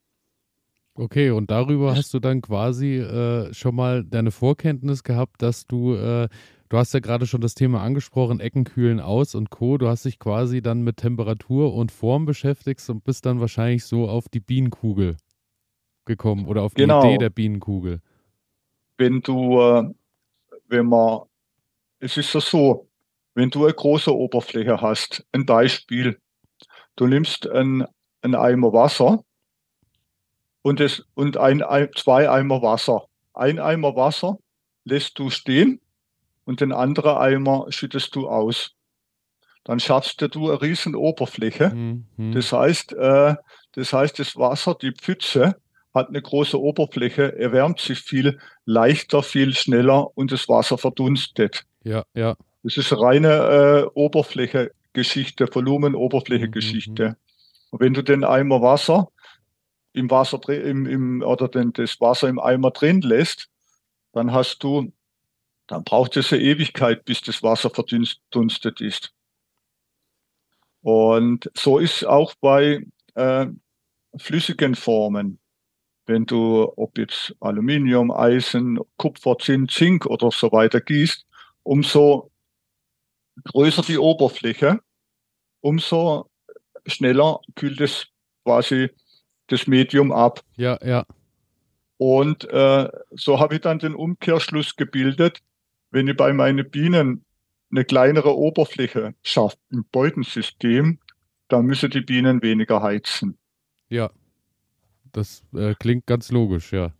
Okay, 0.99 1.31
und 1.31 1.51
darüber 1.51 1.95
hast 1.95 2.13
du 2.15 2.21
dann 2.21 2.41
quasi 2.41 2.97
äh, 2.97 3.53
schon 3.53 3.75
mal 3.75 4.03
deine 4.03 4.31
Vorkenntnis 4.31 5.05
gehabt, 5.05 5.43
dass 5.43 5.67
du 5.67 5.95
äh, 5.95 6.29
Du 6.69 6.79
hast 6.79 6.93
ja 6.95 7.01
gerade 7.01 7.27
schon 7.27 7.41
das 7.41 7.55
Thema 7.55 7.83
angesprochen, 7.83 8.41
Ecken 8.41 8.65
kühlen 8.65 8.99
aus 8.99 9.37
und 9.37 9.51
Co. 9.51 9.79
Du 9.79 9.87
hast 9.87 10.05
dich 10.05 10.19
quasi 10.19 10.63
dann 10.63 10.83
mit 10.83 10.97
Temperatur 10.97 11.73
und 11.73 11.93
Form 11.93 12.27
beschäftigt 12.27 12.89
und 12.91 13.05
bist 13.05 13.25
dann 13.25 13.41
wahrscheinlich 13.41 13.85
so 13.85 14.09
auf 14.09 14.29
die 14.29 14.41
Bienenkugel 14.41 15.17
gekommen 16.07 16.47
oder 16.47 16.63
auf 16.63 16.75
die 16.75 16.83
genau. 16.83 17.05
Idee 17.05 17.19
der 17.19 17.31
Bienenkugel. 17.31 18.01
Wenn 18.99 19.21
du, 19.21 19.61
äh, 19.61 19.95
wenn 20.67 20.87
man, 20.87 21.21
es 22.01 22.17
ist 22.17 22.35
ja 22.35 22.41
so, 22.41 22.89
wenn 23.35 23.51
du 23.51 23.65
eine 23.65 23.75
große 23.75 24.13
Oberfläche 24.13 24.81
hast, 24.81 25.25
ein 25.31 25.47
Beispiel, 25.47 26.19
du 26.97 27.07
nimmst 27.07 27.49
ein, 27.49 27.87
ein 28.23 28.35
Eimer 28.35 28.73
Wasser 28.73 29.23
und, 30.67 30.81
es, 30.81 31.05
und 31.15 31.37
ein, 31.37 31.63
ein, 31.63 31.91
zwei 31.95 32.29
Eimer 32.29 32.61
Wasser. 32.61 33.05
Ein 33.35 33.61
Eimer 33.61 33.95
Wasser 33.95 34.37
lässt 34.85 35.17
du 35.17 35.31
stehen 35.31 35.81
und 36.45 36.61
den 36.61 36.73
anderen 36.73 37.19
Eimer 37.19 37.67
schüttest 37.69 38.17
du 38.17 38.29
aus. 38.29 38.73
Dann 39.63 39.79
schaffst 39.79 40.21
du 40.35 40.51
eine 40.51 40.61
riesen 40.61 40.97
Oberfläche. 40.97 41.69
Mhm. 41.69 42.33
Das 42.33 42.53
heißt, 42.53 42.95
äh, 42.95 43.37
das 43.75 43.93
heißt, 43.93 44.19
das 44.19 44.37
Wasser, 44.37 44.75
die 44.75 44.91
Pfütze, 44.91 45.55
hat 45.95 46.09
eine 46.09 46.21
große 46.21 46.61
Oberfläche, 46.61 47.39
erwärmt 47.39 47.79
sich 47.79 48.01
viel 48.01 48.41
leichter, 48.65 49.23
viel 49.23 49.55
schneller 49.55 50.19
und 50.19 50.33
das 50.33 50.49
Wasser 50.49 50.79
verdunstet. 50.79 51.65
Ja, 51.85 52.03
ja. 52.13 52.35
Das 52.65 52.77
ist 52.77 52.93
reine 52.93 53.29
äh, 53.29 53.87
Oberfläche-Geschichte, 53.95 55.47
Volumen-Oberfläche-Geschichte. 55.47 57.11
Mhm. 57.11 57.15
Und 57.71 57.81
wenn 57.81 57.95
du 57.95 58.03
den 58.03 58.25
Eimer 58.25 58.63
Wasser 58.63 59.13
im 59.97 60.11
Wasser 60.11 60.39
im, 60.49 60.87
im, 60.87 61.23
oder 61.23 61.49
den, 61.49 61.73
das 61.73 62.01
Wasser 62.01 62.29
im 62.29 62.39
Eimer 62.39 62.71
drin 62.71 63.01
lässt, 63.01 63.49
dann 64.13 64.31
hast 64.33 64.63
du, 64.63 64.93
dann 65.67 65.85
braucht 65.85 66.17
es 66.17 66.33
eine 66.33 66.43
Ewigkeit, 66.43 67.05
bis 67.07 67.23
das 67.23 67.43
Wasser 67.43 67.71
verdunstet 67.71 68.81
ist. 68.81 69.15
Und 70.83 71.51
so 71.57 71.79
ist 71.79 72.05
auch 72.05 72.35
bei 72.41 72.87
äh, 73.15 73.47
flüssigen 74.19 74.75
Formen. 74.75 75.39
Wenn 76.05 76.27
du, 76.27 76.73
ob 76.77 76.99
jetzt 76.99 77.35
Aluminium, 77.41 78.11
Eisen, 78.11 78.79
Kupfer, 78.99 79.39
Zinn, 79.39 79.67
Zink 79.69 80.07
oder 80.07 80.31
so 80.31 80.53
weiter 80.53 80.81
gießt, 80.81 81.27
umso 81.63 82.31
größer 83.45 83.83
die 83.83 83.99
Oberfläche, 83.99 84.81
umso 85.61 86.31
schneller 86.87 87.41
kühlt 87.55 87.81
es 87.81 88.07
quasi 88.45 88.91
das 89.49 89.67
Medium 89.67 90.13
ab. 90.13 90.43
Ja, 90.57 90.79
ja. 90.85 91.07
Und 91.99 92.45
äh, 92.51 92.89
so 93.13 93.41
habe 93.41 93.55
ich 93.55 93.61
dann 93.63 93.79
den 93.79 93.95
Umkehrschluss 93.95 94.77
gebildet, 94.77 95.41
wenn 95.91 96.09
ich 96.09 96.17
bei 96.17 96.33
meinen 96.33 96.69
Bienen 96.71 97.25
eine 97.71 97.85
kleinere 97.85 98.37
Oberfläche 98.37 99.15
schaffe 99.23 99.57
im 99.71 99.85
Beutensystem, 99.91 100.99
dann 101.49 101.67
müssen 101.67 101.91
die 101.91 102.01
Bienen 102.01 102.43
weniger 102.43 102.83
heizen. 102.83 103.39
Ja, 103.89 104.11
das 105.13 105.45
äh, 105.55 105.75
klingt 105.75 106.07
ganz 106.07 106.31
logisch, 106.31 106.73
ja. 106.73 106.93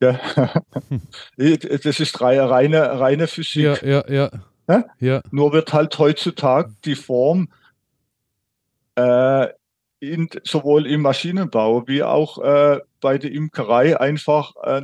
Ja, 0.00 0.18
das 1.36 2.00
ist 2.00 2.20
reine, 2.20 2.98
reine 2.98 3.28
Physik. 3.28 3.82
Ja, 3.82 4.02
ja, 4.02 4.04
ja. 4.08 4.30
ja? 4.68 4.84
ja. 4.98 5.22
Nur 5.30 5.52
wird 5.52 5.72
halt 5.72 5.96
heutzutage 5.98 6.74
die 6.84 6.96
Form 6.96 7.48
äh, 8.96 9.48
in, 10.02 10.28
sowohl 10.42 10.86
im 10.86 11.02
Maschinenbau 11.02 11.86
wie 11.86 12.02
auch 12.02 12.38
äh, 12.38 12.80
bei 13.00 13.18
der 13.18 13.30
Imkerei 13.30 13.98
einfach 13.98 14.52
äh, 14.64 14.82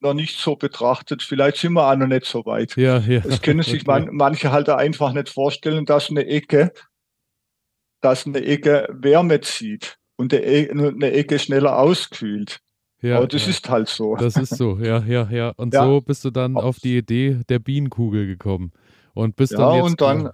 noch 0.00 0.14
nicht 0.14 0.38
so 0.38 0.56
betrachtet. 0.56 1.22
Vielleicht 1.22 1.56
sind 1.56 1.72
wir 1.72 1.90
auch 1.90 1.96
noch 1.96 2.06
nicht 2.06 2.26
so 2.26 2.44
weit. 2.44 2.76
Ja, 2.76 2.98
ja. 2.98 3.22
Es 3.26 3.40
können 3.40 3.62
sich 3.62 3.86
man, 3.86 4.10
manche 4.12 4.52
halt 4.52 4.68
einfach 4.68 5.12
nicht 5.12 5.30
vorstellen, 5.30 5.86
dass 5.86 6.10
eine 6.10 6.26
Ecke, 6.26 6.72
dass 8.02 8.26
eine 8.26 8.44
Ecke 8.44 8.88
Wärme 8.92 9.40
zieht 9.40 9.96
und 10.16 10.32
e, 10.34 10.70
eine 10.70 11.12
Ecke 11.12 11.38
schneller 11.38 11.78
auskühlt. 11.78 12.60
Ja, 13.02 13.16
Aber 13.16 13.28
das 13.28 13.44
ja. 13.44 13.50
ist 13.50 13.68
halt 13.70 13.88
so. 13.88 14.14
Das 14.16 14.36
ist 14.36 14.56
so, 14.56 14.78
ja, 14.78 15.02
ja, 15.04 15.26
ja. 15.30 15.54
Und 15.56 15.72
ja. 15.72 15.84
so 15.84 16.02
bist 16.02 16.22
du 16.26 16.30
dann 16.30 16.56
auf 16.56 16.78
die 16.80 16.98
Idee 16.98 17.40
der 17.48 17.58
Bienenkugel 17.58 18.26
gekommen. 18.26 18.72
Und 19.14 19.36
bist 19.36 19.54
dann 19.54 19.76
jetzt, 19.76 19.84
und 19.84 20.00
dann, 20.02 20.30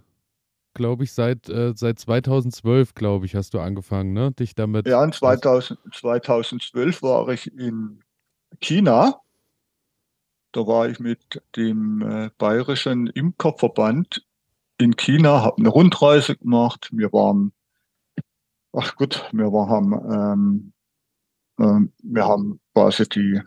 glaube 0.76 1.02
ich, 1.02 1.12
seit, 1.12 1.48
äh, 1.48 1.72
seit 1.74 1.98
2012, 1.98 2.94
glaube 2.94 3.26
ich, 3.26 3.34
hast 3.34 3.54
du 3.54 3.60
angefangen, 3.60 4.12
ne? 4.12 4.30
Dich 4.32 4.54
damit. 4.54 4.86
Ja, 4.86 5.02
in 5.02 5.10
2000, 5.10 5.80
2012 5.92 7.02
war 7.02 7.28
ich 7.30 7.52
in 7.52 8.04
China. 8.60 9.20
Da 10.52 10.66
war 10.66 10.88
ich 10.88 11.00
mit 11.00 11.42
dem 11.56 12.02
äh, 12.02 12.30
Bayerischen 12.38 13.08
Imkerverband 13.08 14.24
in 14.78 14.96
China, 14.96 15.42
habe 15.42 15.58
eine 15.58 15.68
Rundreise 15.68 16.36
gemacht. 16.36 16.90
Wir 16.92 17.12
waren, 17.12 17.52
ach 18.72 18.94
gut, 18.96 19.28
wir 19.32 19.52
waren, 19.52 20.72
ähm, 21.58 21.58
äh, 21.58 21.88
wir 22.02 22.24
haben 22.26 22.60
quasi 22.74 23.08
die 23.08 23.40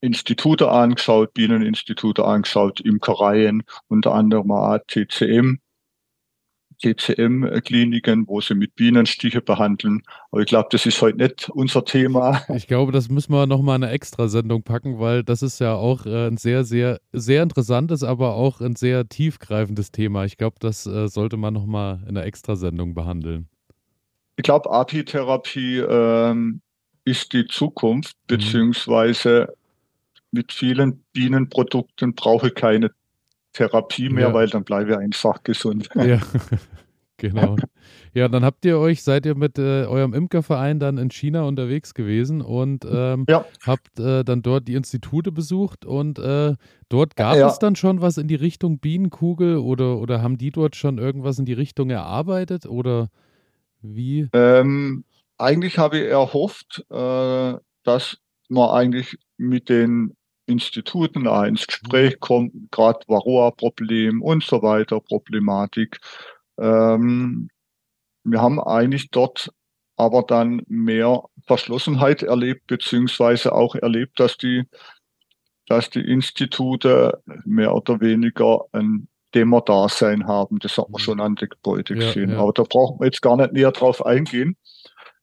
Institute 0.00 0.70
angeschaut, 0.70 1.34
Bieneninstitute 1.34 2.24
angeschaut, 2.24 2.80
Imkereien, 2.80 3.64
unter 3.88 4.14
anderem 4.14 4.52
ATCM 4.52 5.58
TCM-Kliniken, 6.82 8.26
wo 8.26 8.40
sie 8.40 8.54
mit 8.54 8.74
Bienenstiche 8.74 9.40
behandeln. 9.40 10.02
Aber 10.30 10.42
ich 10.42 10.46
glaube, 10.46 10.68
das 10.70 10.86
ist 10.86 11.00
heute 11.02 11.18
nicht 11.18 11.48
unser 11.50 11.84
Thema. 11.84 12.42
Ich 12.54 12.66
glaube, 12.66 12.92
das 12.92 13.08
müssen 13.08 13.32
wir 13.32 13.46
nochmal 13.46 13.76
eine 13.76 13.90
Extrasendung 13.90 14.62
packen, 14.62 14.98
weil 14.98 15.22
das 15.22 15.42
ist 15.42 15.60
ja 15.60 15.74
auch 15.74 16.06
äh, 16.06 16.26
ein 16.26 16.36
sehr, 16.36 16.64
sehr, 16.64 17.00
sehr 17.12 17.42
interessantes, 17.42 18.02
aber 18.02 18.34
auch 18.34 18.60
ein 18.60 18.76
sehr 18.76 19.08
tiefgreifendes 19.08 19.92
Thema. 19.92 20.24
Ich 20.24 20.36
glaube, 20.36 20.56
das 20.60 20.86
äh, 20.86 21.08
sollte 21.08 21.36
man 21.36 21.54
nochmal 21.54 22.00
in 22.02 22.16
einer 22.16 22.26
Extrasendung 22.26 22.94
behandeln. 22.94 23.48
Ich 24.36 24.42
glaube, 24.42 24.70
Apitherapie 24.70 25.78
ähm, 25.78 26.60
ist 27.04 27.32
die 27.32 27.46
Zukunft, 27.46 28.16
mhm. 28.16 28.36
beziehungsweise 28.36 29.54
mit 30.30 30.52
vielen 30.52 31.04
Bienenprodukten 31.12 32.14
brauche 32.14 32.48
ich 32.48 32.54
keine 32.54 32.90
Therapie 33.52 34.08
mehr, 34.08 34.28
ja. 34.28 34.34
weil 34.34 34.48
dann 34.48 34.64
bleibe 34.64 34.92
ich 34.92 34.96
einfach 34.96 35.42
gesund. 35.42 35.88
Ja, 35.94 36.20
genau. 37.16 37.56
Ja, 38.14 38.28
dann 38.28 38.44
habt 38.44 38.64
ihr 38.64 38.78
euch, 38.78 39.02
seid 39.02 39.26
ihr 39.26 39.34
mit 39.34 39.58
äh, 39.58 39.84
eurem 39.84 40.14
Imkerverein 40.14 40.80
dann 40.80 40.98
in 40.98 41.10
China 41.10 41.42
unterwegs 41.42 41.94
gewesen 41.94 42.40
und 42.40 42.84
ähm, 42.90 43.26
ja. 43.28 43.44
habt 43.64 43.98
äh, 44.00 44.24
dann 44.24 44.42
dort 44.42 44.66
die 44.66 44.74
Institute 44.74 45.30
besucht 45.30 45.84
und 45.84 46.18
äh, 46.18 46.54
dort 46.88 47.16
gab 47.16 47.36
ja. 47.36 47.48
es 47.48 47.58
dann 47.58 47.76
schon 47.76 48.00
was 48.00 48.18
in 48.18 48.28
die 48.28 48.34
Richtung 48.34 48.78
Bienenkugel 48.78 49.56
oder, 49.58 49.98
oder 49.98 50.22
haben 50.22 50.38
die 50.38 50.50
dort 50.50 50.76
schon 50.76 50.98
irgendwas 50.98 51.38
in 51.38 51.44
die 51.44 51.52
Richtung 51.52 51.90
erarbeitet 51.90 52.66
oder 52.66 53.08
wie? 53.82 54.28
Ähm, 54.32 55.04
eigentlich 55.36 55.78
habe 55.78 55.98
ich 55.98 56.08
erhofft, 56.08 56.84
äh, 56.90 57.54
dass 57.84 58.18
man 58.48 58.70
eigentlich 58.70 59.18
mit 59.36 59.68
den 59.68 60.16
Instituten 60.48 61.26
ins 61.26 61.66
Gespräch 61.66 62.14
mhm. 62.14 62.20
kommt, 62.20 62.52
gerade 62.70 63.00
Varroa-Problem 63.06 64.22
und 64.22 64.42
so 64.42 64.62
weiter, 64.62 65.00
Problematik. 65.00 66.00
Ähm, 66.58 67.50
wir 68.24 68.42
haben 68.42 68.60
eigentlich 68.60 69.10
dort 69.10 69.52
aber 69.96 70.22
dann 70.22 70.62
mehr 70.68 71.24
Verschlossenheit 71.46 72.22
erlebt, 72.22 72.66
beziehungsweise 72.66 73.52
auch 73.52 73.74
erlebt, 73.74 74.20
dass 74.20 74.36
die, 74.36 74.64
dass 75.66 75.90
die 75.90 76.00
Institute 76.00 77.20
mehr 77.44 77.74
oder 77.74 78.00
weniger 78.00 78.64
ein 78.72 79.08
Demo-Dasein 79.34 80.26
haben. 80.26 80.58
Das 80.60 80.78
hat 80.78 80.88
man 80.88 81.00
mhm. 81.00 81.04
schon 81.04 81.20
an 81.20 81.34
der 81.34 81.48
Gebäude 81.48 81.94
ja, 81.94 82.00
gesehen. 82.00 82.30
Ja. 82.30 82.38
Aber 82.38 82.52
da 82.52 82.62
braucht 82.62 83.00
man 83.00 83.06
jetzt 83.06 83.22
gar 83.22 83.36
nicht 83.36 83.52
näher 83.52 83.72
drauf 83.72 84.04
eingehen. 84.04 84.56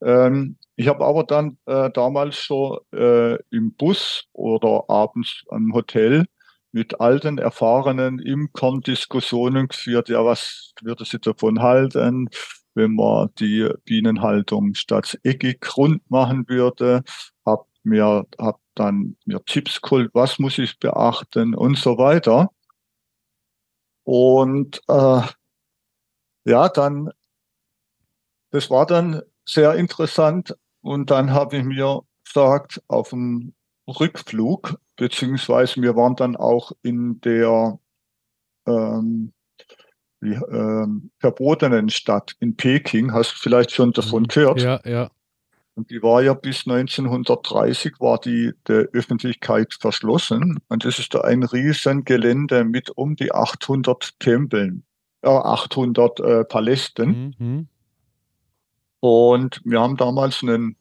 Ähm, 0.04 0.58
ich 0.76 0.88
habe 0.88 1.06
aber 1.06 1.24
dann 1.24 1.58
äh, 1.66 1.90
damals 1.92 2.38
schon 2.38 2.80
äh, 2.94 3.36
im 3.52 3.74
Bus 3.76 4.26
oder 4.34 4.86
abends 4.90 5.44
am 5.50 5.74
Hotel 5.74 6.26
mit 6.72 7.00
alten, 7.00 7.38
erfahrenen 7.38 8.20
Imkern 8.20 8.82
Diskussionen 8.82 9.70
geführt, 9.70 10.10
ja, 10.10 10.26
was 10.26 10.74
würde 10.82 11.06
sie 11.06 11.20
davon 11.20 11.62
halten, 11.62 12.30
wenn 12.74 12.96
man 12.96 13.30
die 13.40 13.70
Bienenhaltung 13.86 14.74
statt 14.74 15.18
eckig 15.24 15.66
rund 15.78 16.02
machen 16.12 16.46
würde, 16.50 17.04
hab 17.46 17.68
mir, 17.84 18.26
hab 18.38 18.60
dann 18.76 19.16
mir 19.26 19.42
Tipps 19.46 19.82
geholt, 19.82 20.10
was 20.14 20.40
muss 20.40 20.58
ich 20.58 20.78
beachten 20.80 21.56
und 21.56 21.78
so 21.78 21.98
weiter. 21.98 22.50
Und 24.04 24.82
äh, 24.88 25.22
ja, 26.46 26.70
dann, 26.70 27.10
das 28.52 28.70
war 28.70 28.86
dann 28.86 29.22
sehr 29.46 29.76
interessant. 29.76 30.56
Und 30.86 31.10
dann 31.10 31.34
habe 31.34 31.58
ich 31.58 31.63
mir 31.63 32.02
gesagt, 32.24 32.80
auf 32.88 33.10
dem 33.10 33.56
Rückflug, 33.88 34.78
beziehungsweise 34.98 35.82
wir 35.82 35.95
waren 35.95 36.15
dann 36.15 36.36
auch 36.36 36.74
in 36.84 37.19
der 37.21 37.80
ähm, 38.67 39.34
die, 40.21 40.34
ähm, 40.34 41.10
verbotenen 41.17 41.89
Stadt 41.89 42.36
in 42.39 42.56
Peking, 42.56 43.13
hast 43.13 43.32
du 43.32 43.38
vielleicht 43.38 43.71
schon 43.71 43.93
davon 43.93 44.24
mhm. 44.24 44.28
gehört? 44.28 44.62
Ja, 44.62 44.80
ja. 44.86 45.10
Und 45.74 45.89
die 45.89 46.04
war 46.04 46.21
ja 46.21 46.36
bis 46.36 46.67
1930 46.67 47.95
war 48.00 48.19
die 48.19 48.54
der 48.67 48.88
Öffentlichkeit 48.93 49.74
verschlossen. 49.74 50.60
Und 50.67 50.86
das 50.86 51.00
ist 51.00 51.15
da 51.15 51.21
ein 51.21 51.41
riesen 51.41 52.06
Gelände 52.06 52.63
mit 52.63 52.91
um 52.95 53.15
die 53.15 53.32
800 53.32 54.19
Tempeln, 54.19 54.84
äh, 55.24 55.30
800 55.30 56.19
äh, 56.19 56.43
Palästen. 56.45 57.36
Mhm. 57.39 57.67
Und 59.08 59.62
wir 59.63 59.82
haben 59.82 59.98
damals 59.98 60.41
einen 60.41 60.78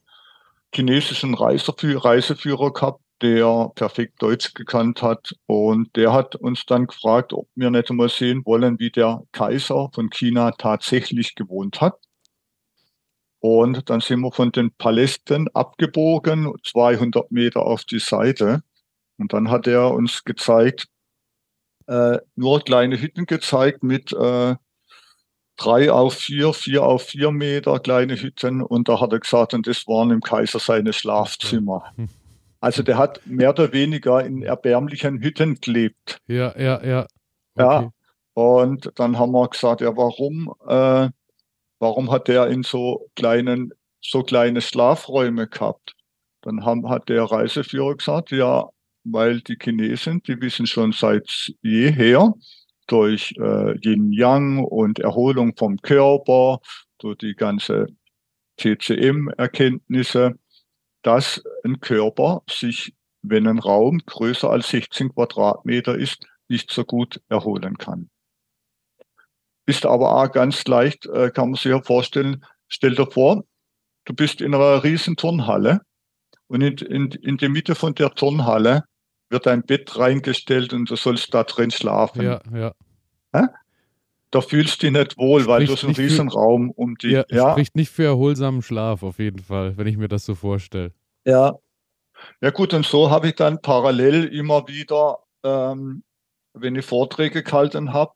chinesischen 0.75 1.35
Reiseführer 1.35 2.73
gehabt, 2.73 3.03
der 3.21 3.71
perfekt 3.75 4.23
Deutsch 4.23 4.55
gekannt 4.55 5.03
hat. 5.03 5.35
Und 5.45 5.95
der 5.95 6.15
hat 6.15 6.35
uns 6.35 6.65
dann 6.65 6.87
gefragt, 6.87 7.35
ob 7.35 7.51
wir 7.55 7.69
nicht 7.69 7.91
mal 7.91 8.09
sehen 8.09 8.41
wollen, 8.47 8.79
wie 8.79 8.89
der 8.89 9.25
Kaiser 9.33 9.91
von 9.93 10.09
China 10.09 10.53
tatsächlich 10.53 11.35
gewohnt 11.35 11.83
hat. 11.83 11.99
Und 13.41 13.91
dann 13.91 14.01
sind 14.01 14.21
wir 14.21 14.33
von 14.33 14.53
den 14.53 14.71
Palästen 14.71 15.49
abgebogen, 15.49 16.51
200 16.65 17.31
Meter 17.31 17.61
auf 17.61 17.85
die 17.85 17.99
Seite. 17.99 18.63
Und 19.19 19.35
dann 19.35 19.51
hat 19.51 19.67
er 19.67 19.93
uns 19.93 20.25
gezeigt, 20.25 20.87
äh, 21.89 22.21
nur 22.37 22.61
kleine 22.63 22.99
Hütten 22.99 23.27
gezeigt 23.27 23.83
mit 23.83 24.15
äh, 24.15 24.55
drei 25.57 25.91
auf 25.91 26.15
vier, 26.15 26.53
vier 26.53 26.83
auf 26.83 27.03
vier 27.05 27.31
Meter 27.31 27.79
kleine 27.79 28.17
Hütten 28.17 28.63
und 28.63 28.89
da 28.89 29.01
hat 29.01 29.13
er 29.13 29.21
gesagt, 29.21 29.55
und 29.55 29.67
das 29.67 29.87
waren 29.87 30.11
im 30.11 30.21
Kaiser 30.21 30.59
seine 30.59 30.93
Schlafzimmer. 30.93 31.93
Also 32.61 32.83
der 32.83 32.97
hat 32.97 33.21
mehr 33.27 33.51
oder 33.51 33.75
weniger 33.75 34.25
in 34.25 34.43
erbärmlichen 34.43 35.21
Hütten 35.21 35.57
gelebt. 35.61 36.23
Ja, 36.27 36.59
ja, 36.59 36.83
ja. 36.83 37.07
Ja, 37.59 37.91
und 38.33 38.91
dann 38.95 39.19
haben 39.19 39.33
wir 39.33 39.47
gesagt, 39.49 39.83
ja, 39.83 39.95
warum, 39.95 40.51
äh, 40.67 41.11
warum 41.79 42.11
hat 42.11 42.29
der 42.29 42.47
in 42.47 42.63
so 42.63 43.11
kleinen, 43.17 43.75
so 44.01 44.23
kleine 44.23 44.63
Schlafräume 44.63 45.47
gehabt? 45.47 45.95
Dann 46.41 46.65
haben, 46.65 46.89
hat 46.89 47.11
der 47.11 47.25
Reiseführer 47.25 47.97
gesagt, 47.97 48.31
ja, 48.31 48.71
weil 49.05 49.43
die 49.43 49.59
Chinesen, 49.61 50.23
die 50.23 50.41
wissen 50.41 50.67
schon 50.67 50.93
seit 50.93 51.53
jeher 51.61 52.33
durch 52.87 53.35
äh, 53.39 53.79
Yin-Yang 53.81 54.65
und 54.65 54.99
Erholung 54.99 55.57
vom 55.57 55.79
Körper, 55.79 56.61
durch 56.99 57.19
die 57.19 57.35
ganze 57.35 57.87
TCM-Erkenntnisse, 58.57 60.39
dass 61.03 61.43
ein 61.65 61.81
Körper 61.81 62.43
sich, 62.49 62.95
wenn 63.23 63.47
ein 63.47 63.59
Raum 63.59 64.01
größer 64.05 64.51
als 64.51 64.69
16 64.69 65.15
Quadratmeter 65.15 65.97
ist, 65.97 66.27
nicht 66.49 66.71
so 66.71 66.85
gut 66.85 67.21
erholen 67.29 67.79
kann. 67.79 68.11
Ist 69.67 69.87
aber 69.87 70.17
auch 70.17 70.31
ganz 70.31 70.65
leicht, 70.67 71.07
äh, 71.07 71.31
kann 71.31 71.51
man 71.51 71.55
sich 71.55 71.67
ja 71.67 71.83
vorstellen, 71.83 72.45
stell 72.69 72.95
dir 72.95 73.11
vor, 73.11 73.45
du 74.05 74.15
bist 74.15 74.41
in 74.41 74.55
einer 74.55 74.85
riesen 74.85 75.17
Turnhalle 75.17 75.81
und 76.49 76.61
in, 76.61 76.77
in, 76.79 77.11
in 77.11 77.37
die 77.39 77.49
Mitte 77.49 77.75
von 77.75 77.95
der 77.95 78.11
Turnhalle 78.11 78.85
wird 79.31 79.47
ein 79.47 79.63
Bett 79.63 79.99
reingestellt 79.99 80.73
und 80.73 80.91
du 80.91 80.97
sollst 80.97 81.35
da 81.35 81.45
drin 81.45 81.71
schlafen. 81.71 82.23
Ja, 82.23 82.41
ja. 82.53 82.75
Da 84.31 84.41
fühlst 84.41 84.83
du 84.83 84.87
dich 84.87 84.99
nicht 84.99 85.17
wohl, 85.17 85.43
spricht 85.43 85.49
weil 85.49 85.67
du 85.67 85.77
so 85.77 85.87
einen 85.87 85.97
riesen 85.97 86.31
für, 86.31 86.37
Raum 86.37 86.71
um 86.71 86.97
dich. 86.97 87.13
Ja, 87.13 87.25
ja, 87.29 87.53
spricht 87.53 87.77
nicht 87.77 87.91
für 87.91 88.05
erholsamen 88.05 88.63
Schlaf 88.63 89.03
auf 89.05 89.19
jeden 89.19 89.39
Fall, 89.39 89.77
wenn 89.77 89.87
ich 89.87 89.97
mir 89.97 90.09
das 90.09 90.25
so 90.25 90.35
vorstelle. 90.35 90.93
Ja. 91.25 91.55
Ja 92.41 92.51
gut, 92.51 92.75
und 92.75 92.85
so 92.85 93.11
habe 93.11 93.29
ich 93.29 93.35
dann 93.35 93.61
parallel 93.61 94.25
immer 94.25 94.67
wieder, 94.67 95.19
ähm, 95.45 96.03
wenn 96.53 96.75
ich 96.75 96.85
Vorträge 96.85 97.43
gehalten 97.43 97.93
habe, 97.93 98.15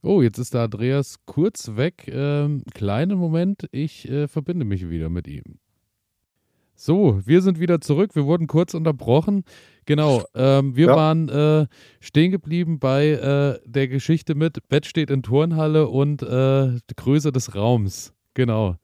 Oh, 0.00 0.22
jetzt 0.22 0.38
ist 0.38 0.54
der 0.54 0.62
Andreas 0.62 1.16
kurz 1.26 1.72
weg. 1.74 2.06
Ähm, 2.06 2.62
kleinen 2.72 3.18
Moment, 3.18 3.66
ich 3.72 4.08
äh, 4.08 4.28
verbinde 4.28 4.64
mich 4.64 4.88
wieder 4.88 5.08
mit 5.08 5.26
ihm. 5.26 5.58
So, 6.80 7.20
wir 7.26 7.42
sind 7.42 7.58
wieder 7.58 7.80
zurück. 7.80 8.14
Wir 8.14 8.24
wurden 8.24 8.46
kurz 8.46 8.72
unterbrochen. 8.72 9.42
Genau, 9.84 10.22
ähm, 10.36 10.76
wir 10.76 10.86
ja. 10.86 10.96
waren 10.96 11.28
äh, 11.28 11.66
stehen 11.98 12.30
geblieben 12.30 12.78
bei 12.78 13.08
äh, 13.08 13.58
der 13.64 13.88
Geschichte 13.88 14.36
mit 14.36 14.68
Bett 14.68 14.86
steht 14.86 15.10
in 15.10 15.24
Turnhalle 15.24 15.88
und 15.88 16.22
äh, 16.22 16.78
Größe 16.94 17.32
des 17.32 17.56
Raums. 17.56 18.14
Genau. 18.34 18.76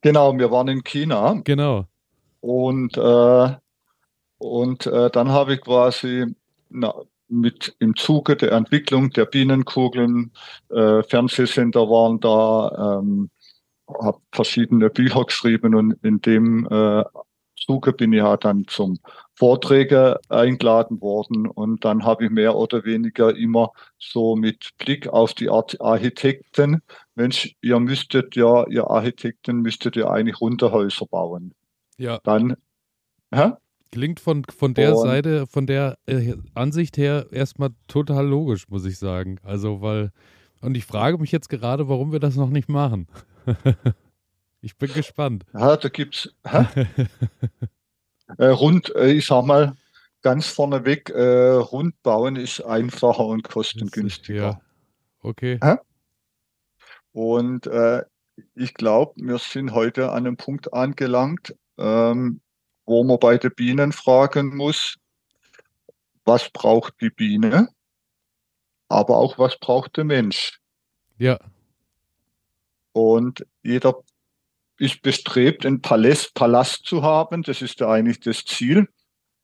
Genau, 0.00 0.36
wir 0.36 0.50
waren 0.50 0.66
in 0.66 0.82
China. 0.82 1.40
Genau. 1.44 1.84
Und, 2.40 2.96
äh, 2.96 3.50
und 4.38 4.86
äh, 4.88 5.08
dann 5.10 5.28
habe 5.28 5.54
ich 5.54 5.60
quasi 5.60 6.26
na, 6.70 6.92
mit 7.28 7.76
im 7.78 7.94
Zuge 7.94 8.34
der 8.34 8.50
Entwicklung 8.50 9.10
der 9.10 9.26
Bienenkugeln, 9.26 10.32
äh, 10.70 11.04
Fernsehsender 11.04 11.88
waren 11.88 12.18
da, 12.18 12.98
ähm, 12.98 13.30
habe 14.00 14.18
verschiedene 14.32 14.90
Bücher 14.90 15.24
geschrieben 15.24 15.74
und 15.74 15.92
in 16.02 16.20
dem 16.20 16.66
äh, 16.70 17.04
Zuge 17.56 17.92
bin 17.92 18.12
ich 18.12 18.18
ja 18.18 18.36
dann 18.36 18.66
zum 18.66 18.98
Vorträge 19.34 20.18
eingeladen 20.28 21.00
worden 21.00 21.46
und 21.46 21.84
dann 21.84 22.04
habe 22.04 22.24
ich 22.24 22.30
mehr 22.30 22.56
oder 22.56 22.84
weniger 22.84 23.36
immer 23.36 23.72
so 23.98 24.36
mit 24.36 24.70
Blick 24.78 25.08
auf 25.08 25.34
die 25.34 25.48
Architekten, 25.48 26.82
Mensch, 27.14 27.54
ihr 27.60 27.78
müsstet 27.78 28.36
ja, 28.36 28.66
ihr 28.68 28.88
Architekten 28.88 29.60
müsstet 29.60 29.96
ja 29.96 30.10
eigentlich 30.10 30.40
Runterhäuser 30.40 31.06
bauen. 31.06 31.54
Ja. 31.98 32.18
Dann, 32.24 32.56
hä? 33.32 33.52
Klingt 33.90 34.20
von, 34.20 34.44
von 34.44 34.72
der 34.74 34.96
und, 34.96 35.02
Seite, 35.02 35.46
von 35.46 35.66
der 35.66 35.98
äh, 36.06 36.34
Ansicht 36.54 36.96
her 36.96 37.26
erstmal 37.30 37.70
total 37.88 38.26
logisch, 38.26 38.68
muss 38.68 38.86
ich 38.86 38.98
sagen. 38.98 39.38
Also, 39.42 39.82
weil, 39.82 40.12
und 40.62 40.76
ich 40.76 40.86
frage 40.86 41.18
mich 41.18 41.30
jetzt 41.30 41.50
gerade, 41.50 41.88
warum 41.88 42.10
wir 42.10 42.20
das 42.20 42.36
noch 42.36 42.48
nicht 42.48 42.70
machen. 42.70 43.06
ich 44.60 44.76
bin 44.76 44.92
gespannt. 44.92 45.44
Ja, 45.52 45.76
da 45.76 45.88
gibt's 45.88 46.32
äh, 48.38 48.44
rund, 48.46 48.94
äh, 48.94 49.12
ich 49.12 49.26
sag 49.26 49.44
mal, 49.44 49.74
ganz 50.22 50.46
vorneweg, 50.46 51.10
äh, 51.10 51.50
rund 51.50 52.00
bauen 52.02 52.36
ist 52.36 52.60
einfacher 52.60 53.26
und 53.26 53.42
kostengünstiger. 53.44 54.42
Ja. 54.42 54.60
Okay. 55.20 55.58
Hä? 55.62 55.76
Und 57.12 57.66
äh, 57.66 58.02
ich 58.54 58.74
glaube, 58.74 59.12
wir 59.16 59.38
sind 59.38 59.72
heute 59.72 60.10
an 60.10 60.26
einem 60.26 60.36
Punkt 60.36 60.72
angelangt, 60.72 61.54
ähm, 61.78 62.40
wo 62.86 63.04
man 63.04 63.18
bei 63.18 63.38
den 63.38 63.54
Bienen 63.54 63.92
fragen 63.92 64.56
muss, 64.56 64.96
was 66.24 66.50
braucht 66.50 67.00
die 67.00 67.10
Biene, 67.10 67.68
aber 68.88 69.16
auch 69.16 69.38
was 69.38 69.58
braucht 69.58 69.96
der 69.96 70.04
Mensch. 70.04 70.60
Ja. 71.18 71.38
Und 72.92 73.46
jeder 73.62 73.94
ist 74.78 75.02
bestrebt, 75.02 75.64
einen 75.64 75.80
Palast, 75.80 76.34
Palast 76.34 76.86
zu 76.86 77.02
haben. 77.02 77.42
Das 77.42 77.62
ist 77.62 77.80
ja 77.80 77.90
eigentlich 77.90 78.20
das 78.20 78.44
Ziel. 78.44 78.88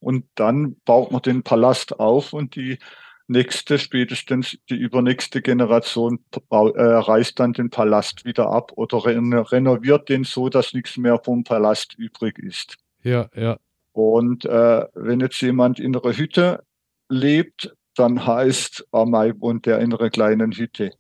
Und 0.01 0.27
dann 0.35 0.77
baut 0.85 1.11
man 1.11 1.23
den 1.23 1.43
Palast 1.43 1.99
auf 1.99 2.33
und 2.33 2.55
die 2.55 2.79
nächste, 3.27 3.79
spätestens 3.79 4.59
die 4.71 4.77
übernächste 4.77 5.43
Generation 5.43 6.21
äh, 6.51 6.57
reißt 6.57 7.39
dann 7.39 7.53
den 7.53 7.71
Palast 7.71 8.25
wieder 8.25 8.51
ab 8.51 8.73
oder 8.77 9.05
renoviert 9.05 10.09
den 10.09 10.25
so, 10.25 10.49
dass 10.49 10.73
nichts 10.73 10.97
mehr 10.97 11.21
vom 11.23 11.45
Palast 11.45 11.95
übrig 11.99 12.39
ist. 12.39 12.77
Ja, 13.03 13.29
ja. 13.35 13.59
Und 13.93 14.45
äh, 14.45 14.87
wenn 14.95 15.21
jetzt 15.21 15.41
jemand 15.41 15.79
in 15.79 15.97
einer 15.97 16.17
Hütte 16.17 16.65
lebt, 17.09 17.75
dann 17.95 18.27
heißt 18.27 18.87
Amai 18.93 19.33
wohnt 19.39 19.67
der 19.67 19.81
in 19.81 19.93
einer 19.93 20.11
kleinen 20.11 20.53
Hütte. 20.53 20.93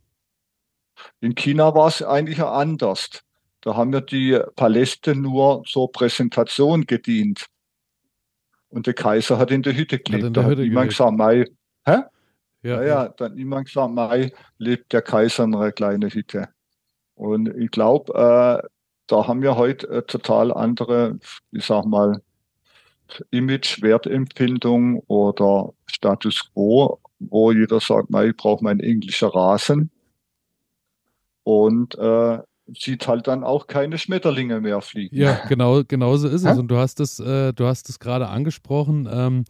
In 1.20 1.34
China 1.34 1.74
war 1.74 1.88
es 1.88 2.02
eigentlich 2.02 2.42
anders. 2.42 3.22
Da 3.61 3.74
haben 3.74 3.92
ja 3.92 4.00
die 4.00 4.38
Paläste 4.56 5.14
nur 5.14 5.62
zur 5.64 5.90
Präsentation 5.90 6.87
gedient. 6.87 7.46
Und 8.68 8.87
der 8.87 8.94
Kaiser 8.94 9.38
hat 9.38 9.50
in 9.50 9.62
der 9.62 9.76
Hütte 9.76 9.98
gelebt. 9.98 10.24
Hat 10.24 10.37
da 10.37 10.44
hat 10.44 10.58
niemand 10.58 10.90
gesagt, 10.90 11.16
Mai, 11.16 11.46
hä? 11.84 12.02
Ja, 12.62 12.76
naja, 12.76 12.87
ja. 12.87 13.08
dann 13.08 13.34
niemand 13.34 13.66
gesagt, 13.66 13.92
Mai 13.92 14.32
lebt 14.58 14.92
der 14.92 15.02
Kaiser 15.02 15.44
in 15.44 15.54
einer 15.54 15.72
kleinen 15.72 16.11
Hütte. 16.11 16.48
Und 17.14 17.48
ich 17.56 17.70
glaube, 17.70 18.12
äh, 18.14 18.68
da 19.06 19.26
haben 19.26 19.42
wir 19.42 19.56
heute 19.56 19.88
äh, 19.88 20.02
total 20.02 20.52
andere, 20.52 21.18
ich 21.50 21.64
sag 21.64 21.84
mal, 21.87 22.22
Image, 23.30 23.82
Wertempfindung 23.82 25.00
oder 25.06 25.72
Status 25.87 26.50
quo, 26.52 27.00
wo 27.18 27.52
jeder 27.52 27.80
sagt, 27.80 28.08
ich 28.14 28.37
brauche 28.37 28.62
meinen 28.62 28.80
englischen 28.80 29.28
Rasen. 29.28 29.90
Und 31.48 31.96
äh, 31.96 32.40
sieht 32.78 33.08
halt 33.08 33.26
dann 33.26 33.42
auch 33.42 33.68
keine 33.68 33.96
Schmetterlinge 33.96 34.61
mehr 34.61 34.82
fliegen. 34.82 35.16
Ja, 35.16 35.40
genau, 35.48 35.82
genau 35.82 36.14
so 36.18 36.28
ist 36.28 36.44
es. 36.44 36.58
Und 36.58 36.68
du 36.68 36.76
hast 36.76 37.00
es, 37.00 37.18
äh, 37.20 37.54
du 37.54 37.64
hast 37.64 37.88
es 37.88 37.98
gerade 37.98 38.28
angesprochen, 38.28 39.08
ähm, 39.11 39.44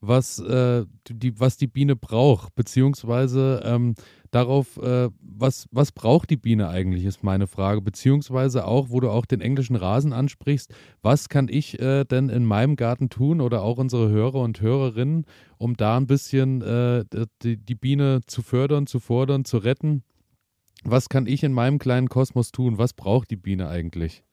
was, 0.00 0.38
äh, 0.38 0.84
die, 1.08 1.40
was 1.40 1.56
die 1.56 1.66
Biene 1.66 1.96
braucht, 1.96 2.54
beziehungsweise 2.54 3.62
ähm, 3.64 3.96
darauf, 4.30 4.76
äh, 4.76 5.08
was, 5.20 5.66
was 5.72 5.90
braucht 5.90 6.30
die 6.30 6.36
Biene 6.36 6.68
eigentlich, 6.68 7.04
ist 7.04 7.24
meine 7.24 7.48
Frage. 7.48 7.82
Beziehungsweise 7.82 8.64
auch, 8.64 8.90
wo 8.90 9.00
du 9.00 9.10
auch 9.10 9.26
den 9.26 9.40
englischen 9.40 9.74
Rasen 9.74 10.12
ansprichst, 10.12 10.72
was 11.02 11.28
kann 11.28 11.48
ich 11.50 11.80
äh, 11.80 12.04
denn 12.04 12.28
in 12.28 12.44
meinem 12.44 12.76
Garten 12.76 13.10
tun 13.10 13.40
oder 13.40 13.62
auch 13.62 13.78
unsere 13.78 14.08
Hörer 14.08 14.40
und 14.40 14.60
Hörerinnen, 14.60 15.26
um 15.58 15.76
da 15.76 15.96
ein 15.96 16.06
bisschen 16.06 16.62
äh, 16.62 17.04
die, 17.42 17.56
die 17.56 17.74
Biene 17.74 18.20
zu 18.28 18.40
fördern, 18.40 18.86
zu 18.86 19.00
fordern, 19.00 19.44
zu 19.44 19.58
retten? 19.58 20.04
Was 20.84 21.08
kann 21.08 21.26
ich 21.26 21.42
in 21.42 21.52
meinem 21.52 21.78
kleinen 21.78 22.08
Kosmos 22.08 22.52
tun? 22.52 22.78
Was 22.78 22.92
braucht 22.92 23.30
die 23.30 23.36
Biene 23.36 23.68
eigentlich? 23.68 24.24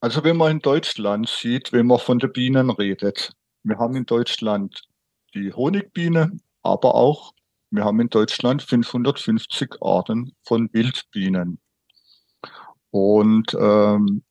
Also 0.00 0.24
wenn 0.24 0.36
man 0.36 0.50
in 0.50 0.58
Deutschland 0.58 1.28
sieht, 1.28 1.72
wenn 1.72 1.86
man 1.86 1.98
von 1.98 2.18
den 2.18 2.32
Bienen 2.32 2.70
redet, 2.70 3.32
wir 3.62 3.78
haben 3.78 3.94
in 3.94 4.04
Deutschland 4.04 4.82
die 5.34 5.52
Honigbiene, 5.52 6.36
aber 6.62 6.94
auch 6.94 7.32
wir 7.70 7.84
haben 7.84 8.00
in 8.00 8.08
Deutschland 8.08 8.62
550 8.62 9.76
Arten 9.80 10.34
von 10.42 10.68
Wildbienen. 10.72 11.58
Und 12.90 13.56
ähm, 13.58 14.22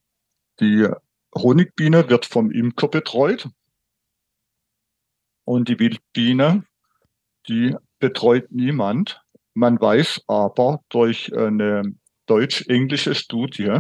die 0.60 0.88
Honigbiene 1.34 2.08
wird 2.08 2.28
vom 2.28 2.52
Imker 2.52 2.88
betreut. 2.88 3.50
Und 5.44 5.70
die 5.70 5.80
Wildbiene, 5.80 6.66
die 7.48 7.76
betreut 7.98 8.52
niemand. 8.52 9.24
Man 9.54 9.80
weiß 9.80 10.22
aber 10.28 10.82
durch 10.90 11.36
eine 11.36 11.84
deutsch-englische 12.26 13.16
Studie, 13.16 13.80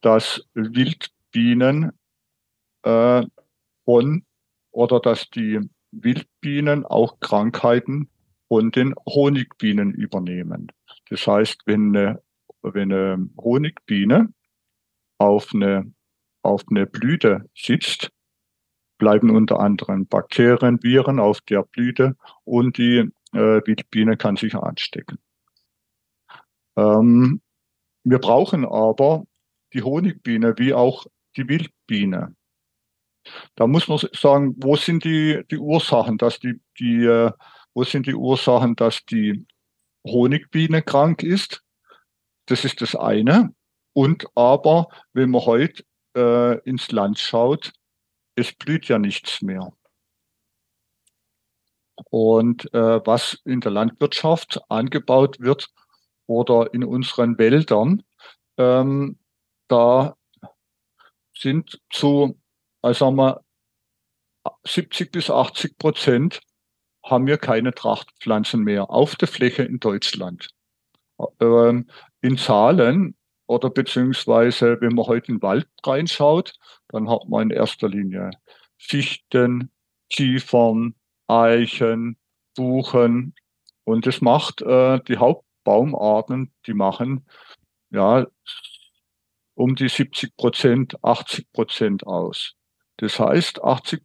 dass 0.00 0.42
Wildbienen 0.54 1.92
äh, 2.82 3.22
von 3.84 4.24
oder 4.70 5.00
dass 5.00 5.28
die 5.30 5.60
Wildbienen 5.90 6.84
auch 6.84 7.20
Krankheiten 7.20 8.08
und 8.48 8.76
den 8.76 8.94
Honigbienen 9.06 9.92
übernehmen. 9.92 10.72
Das 11.10 11.26
heißt, 11.26 11.62
wenn 11.66 11.94
eine, 11.94 12.22
wenn 12.62 12.92
eine 12.92 13.28
Honigbiene 13.38 14.32
auf 15.18 15.50
eine, 15.54 15.92
auf 16.42 16.64
eine 16.70 16.86
Blüte 16.86 17.48
sitzt, 17.54 18.10
bleiben 18.98 19.34
unter 19.34 19.60
anderem 19.60 20.06
Bakterien, 20.06 20.82
Viren 20.82 21.20
auf 21.20 21.40
der 21.42 21.62
Blüte 21.62 22.16
und 22.44 22.78
die 22.78 23.10
äh, 23.32 23.60
Wildbiene 23.64 24.16
kann 24.16 24.36
sich 24.36 24.54
anstecken. 24.54 25.18
Ähm, 26.76 27.40
wir 28.04 28.18
brauchen 28.18 28.64
aber 28.64 29.24
die 29.72 29.82
Honigbiene 29.82 30.54
wie 30.58 30.72
auch 30.74 31.06
die 31.36 31.48
Wildbiene. 31.48 32.34
Da 33.56 33.66
muss 33.66 33.88
man 33.88 33.98
sagen, 34.12 34.54
wo 34.58 34.76
sind 34.76 35.04
die, 35.04 35.42
die 35.50 35.58
Ursachen, 35.58 36.18
dass 36.18 36.38
die, 36.38 36.60
die, 36.78 37.04
äh, 37.04 37.32
wo 37.74 37.84
sind 37.84 38.06
die 38.06 38.14
Ursachen, 38.14 38.76
dass 38.76 39.04
die 39.04 39.46
Honigbiene 40.06 40.82
krank 40.82 41.22
ist? 41.22 41.62
Das 42.46 42.64
ist 42.64 42.80
das 42.80 42.94
eine. 42.94 43.54
Und 43.92 44.26
aber, 44.34 44.88
wenn 45.12 45.30
man 45.30 45.42
heute 45.42 45.84
äh, 46.16 46.58
ins 46.60 46.90
Land 46.92 47.18
schaut, 47.18 47.72
es 48.36 48.52
blüht 48.52 48.86
ja 48.88 48.98
nichts 48.98 49.42
mehr. 49.42 49.72
Und 52.10 52.72
äh, 52.74 53.06
was 53.06 53.40
in 53.44 53.60
der 53.60 53.72
Landwirtschaft 53.72 54.60
angebaut 54.68 55.40
wird 55.40 55.68
oder 56.26 56.72
in 56.72 56.84
unseren 56.84 57.38
Wäldern, 57.38 58.02
ähm, 58.56 59.18
da 59.68 60.16
sind 61.36 61.80
zu, 61.90 62.38
also 62.82 63.06
sagen 63.06 63.16
wir, 63.16 63.40
70 64.64 65.12
bis 65.12 65.30
80 65.30 65.78
Prozent 65.78 66.40
haben 67.04 67.26
wir 67.26 67.38
keine 67.38 67.74
Trachtpflanzen 67.74 68.62
mehr 68.62 68.90
auf 68.90 69.16
der 69.16 69.28
Fläche 69.28 69.62
in 69.62 69.80
Deutschland. 69.80 70.48
Ähm, 71.40 71.88
in 72.20 72.38
Zahlen 72.38 73.16
oder 73.46 73.70
beziehungsweise 73.70 74.80
wenn 74.80 74.94
man 74.94 75.06
heute 75.06 75.32
in 75.32 75.36
den 75.36 75.42
Wald 75.42 75.68
reinschaut, 75.84 76.54
dann 76.88 77.08
hat 77.08 77.28
man 77.28 77.50
in 77.50 77.50
erster 77.50 77.88
Linie 77.88 78.30
Fichten, 78.76 79.70
Kiefern, 80.10 80.94
Eichen, 81.28 82.16
Buchen 82.56 83.34
und 83.84 84.06
das 84.06 84.20
macht 84.20 84.62
äh, 84.62 85.00
die 85.06 85.18
Hauptbaumarten, 85.18 86.52
die 86.66 86.74
machen 86.74 87.26
ja 87.90 88.26
um 89.54 89.74
die 89.74 89.88
70 89.88 90.36
Prozent, 90.36 91.02
80 91.02 91.52
Prozent 91.52 92.06
aus. 92.06 92.54
Das 92.98 93.18
heißt, 93.18 93.62
80 93.62 94.04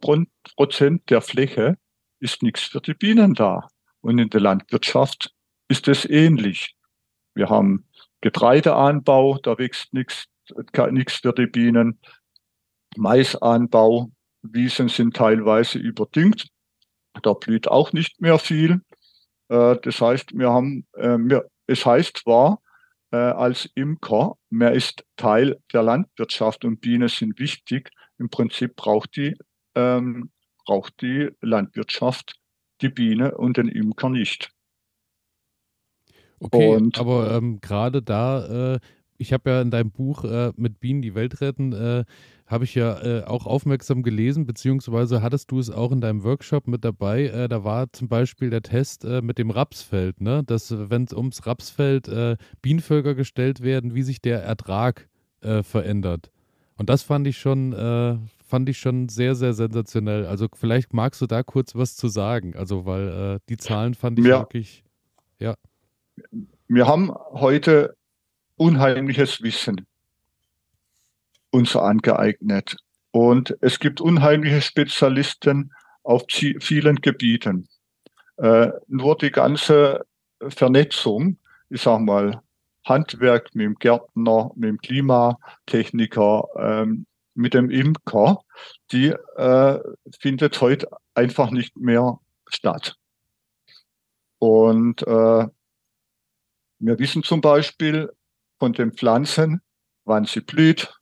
Prozent 0.56 1.10
der 1.10 1.22
Fläche 1.22 1.78
ist 2.20 2.42
nichts 2.42 2.64
für 2.64 2.82
die 2.82 2.94
Bienen 2.94 3.34
da. 3.34 3.68
Und 4.02 4.20
in 4.20 4.30
der 4.30 4.42
Landwirtschaft 4.42 5.34
ist 5.68 5.88
es 5.88 6.06
ähnlich. 6.06 6.76
Wir 7.36 7.50
haben 7.50 7.88
Getreideanbau, 8.22 9.40
da 9.40 9.58
wächst 9.58 9.94
nichts, 9.94 10.26
nichts 10.92 11.16
für 11.18 11.34
die 11.34 11.48
Bienen. 11.48 12.00
Maisanbau, 12.96 14.12
Wiesen 14.44 14.90
sind 14.90 15.16
teilweise 15.16 15.80
überdüngt. 15.80 16.53
Da 17.22 17.34
blüht 17.34 17.68
auch 17.68 17.94
nicht 17.94 18.20
mehr 18.22 18.40
viel. 18.40 18.82
Äh, 19.50 19.78
das 19.82 20.02
heißt, 20.02 20.38
wir 20.38 20.50
haben, 20.50 20.88
äh, 20.94 21.18
es 21.68 21.86
heißt 21.86 22.22
zwar 22.24 22.62
äh, 23.12 23.18
als 23.18 23.70
Imker, 23.76 24.38
man 24.50 24.74
ist 24.74 25.06
Teil 25.18 25.60
der 25.72 25.84
Landwirtschaft 25.84 26.66
und 26.66 26.82
Bienen 26.82 27.10
sind 27.10 27.40
wichtig. 27.40 27.92
Im 28.18 28.30
Prinzip 28.30 28.76
braucht 28.76 29.16
die, 29.16 29.36
ähm, 29.76 30.32
braucht 30.66 31.02
die 31.02 31.30
Landwirtschaft 31.42 32.36
die 32.82 32.90
Biene 32.90 33.38
und 33.38 33.58
den 33.58 33.68
Imker 33.68 34.10
nicht. 34.10 34.52
Okay, 36.40 36.76
und, 36.76 36.98
aber 37.00 37.36
ähm, 37.36 37.62
gerade 37.62 38.02
da, 38.02 38.74
äh, 38.74 38.80
ich 39.24 39.32
habe 39.32 39.50
ja 39.50 39.62
in 39.62 39.72
deinem 39.72 39.90
Buch 39.90 40.26
äh, 40.26 40.52
mit 40.58 40.82
Bienen 40.82 41.02
die 41.02 41.16
Welt 41.16 41.40
retten, 41.40 41.72
äh, 41.72 42.04
habe 42.46 42.66
ich 42.66 42.76
ja 42.76 43.02
äh, 43.02 43.24
auch 43.24 43.46
aufmerksam 43.46 44.04
gelesen, 44.04 44.46
beziehungsweise 44.46 45.22
hattest 45.22 45.50
du 45.50 45.60
es 45.60 45.70
auch 45.70 45.94
in 45.94 46.02
deinem 46.02 46.24
Workshop 46.24 46.68
mit 46.68 46.84
dabei. 46.84 47.28
Äh, 47.28 47.48
da 47.48 47.64
war 47.64 47.92
zum 47.94 48.10
Beispiel 48.10 48.50
der 48.50 48.62
Test 48.62 49.06
äh, 49.06 49.22
mit 49.22 49.38
dem 49.38 49.50
Rapsfeld, 49.50 50.20
ne? 50.20 50.44
dass 50.44 50.76
wenn 50.90 51.06
es 51.06 51.14
ums 51.14 51.46
Rapsfeld 51.48 52.12
Bienenvölker 52.62 53.16
gestellt 53.16 53.62
werden, 53.62 53.96
wie 53.96 54.04
sich 54.04 54.22
der 54.22 54.44
Ertrag 54.44 55.08
verändert. 55.42 56.32
Und 56.78 56.90
das 56.90 57.04
fand 57.04 57.28
ich 57.28 57.38
schon, 57.38 57.74
fand 58.46 58.70
ich 58.70 58.78
schon 58.78 59.10
sehr, 59.10 59.36
sehr 59.36 59.54
sensationell. 59.54 60.26
Also 60.26 60.48
vielleicht 60.54 60.94
magst 60.94 61.22
du 61.22 61.28
da 61.28 61.44
kurz 61.44 61.76
was 61.76 61.96
zu 61.96 62.08
sagen. 62.08 62.56
Also 62.56 62.86
weil 62.86 63.40
die 63.50 63.58
Zahlen 63.58 63.94
fand 63.94 64.20
ich 64.20 64.26
ja. 64.26 64.40
wirklich, 64.40 64.84
ja 65.40 65.56
wir 66.68 66.88
haben 66.88 67.12
heute 67.32 67.96
unheimliches 68.56 69.42
Wissen 69.42 69.88
uns 71.52 71.76
angeeignet. 71.76 72.78
Und 73.12 73.56
es 73.62 73.80
gibt 73.80 74.02
unheimliche 74.02 74.62
Spezialisten 74.62 75.72
auf 76.04 76.24
vielen 76.30 76.96
Gebieten. 76.98 77.70
Äh, 78.38 78.72
nur 78.88 79.18
die 79.18 79.32
ganze 79.32 80.06
Vernetzung, 80.48 81.38
ich 81.70 81.82
sag 81.82 82.02
mal, 82.02 82.42
Handwerk 82.86 83.54
mit 83.54 83.66
dem 83.66 83.76
Gärtner, 83.76 84.52
mit 84.56 84.70
dem 84.70 84.78
Klimatechniker, 84.80 86.48
ähm, 86.58 87.06
mit 87.36 87.54
dem 87.54 87.70
Imker, 87.70 88.42
die 88.92 89.14
äh, 89.38 89.80
findet 90.20 90.60
heute 90.60 90.88
einfach 91.14 91.52
nicht 91.52 91.78
mehr 91.78 92.20
statt. 92.48 92.96
Und 94.40 95.04
äh, 95.04 95.48
wir 96.80 97.00
wissen 97.00 97.24
zum 97.24 97.42
Beispiel 97.42 98.12
von 98.64 98.72
den 98.72 98.94
Pflanzen, 98.94 99.60
wann 100.06 100.24
sie 100.24 100.40
blüht. 100.40 100.98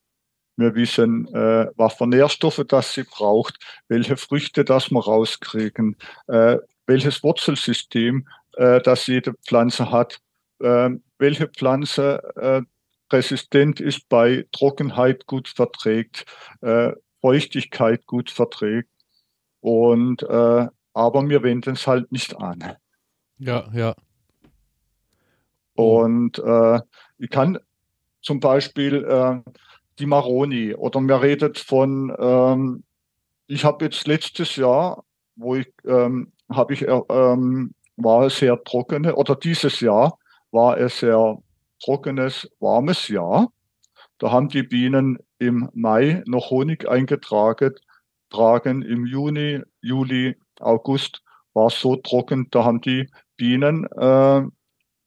Wir 0.56 0.74
wissen, 0.74 1.32
äh, 1.32 1.68
was 1.76 1.94
für 1.94 2.08
Nährstoffe 2.08 2.64
das 2.66 2.92
sie 2.92 3.04
braucht, 3.04 3.56
welche 3.86 4.16
Früchte 4.16 4.64
das 4.64 4.90
wir 4.90 5.00
rauskriegen, 5.00 5.96
äh, 6.26 6.56
welches 6.88 7.22
Wurzelsystem 7.22 8.26
äh, 8.54 8.80
das 8.80 9.06
jede 9.06 9.34
Pflanze 9.34 9.92
hat, 9.92 10.18
äh, 10.58 10.90
welche 11.18 11.46
Pflanze 11.46 12.20
äh, 12.34 12.62
resistent 13.12 13.78
ist 13.78 14.08
bei 14.08 14.44
Trockenheit 14.50 15.26
gut 15.26 15.46
verträgt, 15.46 16.24
äh, 16.62 16.90
Feuchtigkeit 17.20 18.06
gut 18.06 18.28
verträgt. 18.28 18.90
Und 19.60 20.24
äh, 20.24 20.66
aber 20.94 21.28
wir 21.28 21.44
wenden 21.44 21.74
es 21.74 21.86
halt 21.86 22.10
nicht 22.10 22.36
an. 22.36 22.74
Ja, 23.38 23.70
ja. 23.72 23.94
Und 25.74 26.38
äh, 26.40 26.80
ich 27.22 27.30
kann 27.30 27.56
zum 28.20 28.40
Beispiel 28.40 29.04
äh, 29.04 29.50
die 30.00 30.06
Maroni 30.06 30.74
oder 30.74 31.00
man 31.00 31.20
redet 31.20 31.56
von, 31.56 32.12
ähm, 32.18 32.82
ich 33.46 33.64
habe 33.64 33.84
jetzt 33.84 34.08
letztes 34.08 34.56
Jahr, 34.56 35.04
wo 35.36 35.54
ich, 35.54 35.72
ähm, 35.86 36.32
habe 36.50 36.74
ich, 36.74 36.82
äh, 36.82 37.00
ähm, 37.10 37.74
war 37.96 38.26
es 38.26 38.38
sehr 38.38 38.60
trockene, 38.64 39.14
oder 39.14 39.36
dieses 39.36 39.78
Jahr 39.78 40.18
war 40.50 40.78
es 40.78 40.98
sehr 40.98 41.38
trockenes, 41.84 42.50
warmes 42.58 43.06
Jahr. 43.06 43.52
Da 44.18 44.32
haben 44.32 44.48
die 44.48 44.64
Bienen 44.64 45.18
im 45.38 45.68
Mai 45.74 46.24
noch 46.26 46.50
Honig 46.50 46.88
eingetragen, 46.88 47.74
tragen 48.30 48.82
im 48.82 49.06
Juni, 49.06 49.60
Juli, 49.80 50.36
August 50.58 51.22
war 51.54 51.68
es 51.68 51.78
so 51.78 51.94
trocken, 51.94 52.48
da 52.50 52.64
haben 52.64 52.80
die 52.80 53.08
Bienen 53.36 53.86
äh, 53.92 54.42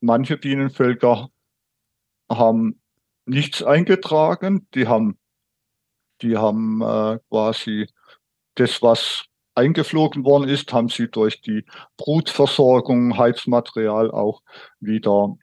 Manche 0.01 0.37
Bienenvölker 0.37 1.29
haben 2.29 2.81
nichts 3.25 3.63
eingetragen, 3.63 4.67
die 4.73 4.87
haben, 4.87 5.17
die 6.21 6.37
haben 6.37 6.81
äh, 6.81 7.19
quasi 7.29 7.87
das, 8.55 8.81
was 8.81 9.25
eingeflogen 9.55 10.25
worden 10.25 10.49
ist, 10.49 10.73
haben 10.73 10.89
sie 10.89 11.07
durch 11.07 11.41
die 11.41 11.65
Brutversorgung, 11.97 13.17
Heizmaterial 13.17 14.11
auch 14.11 14.41
wieder 14.79 15.37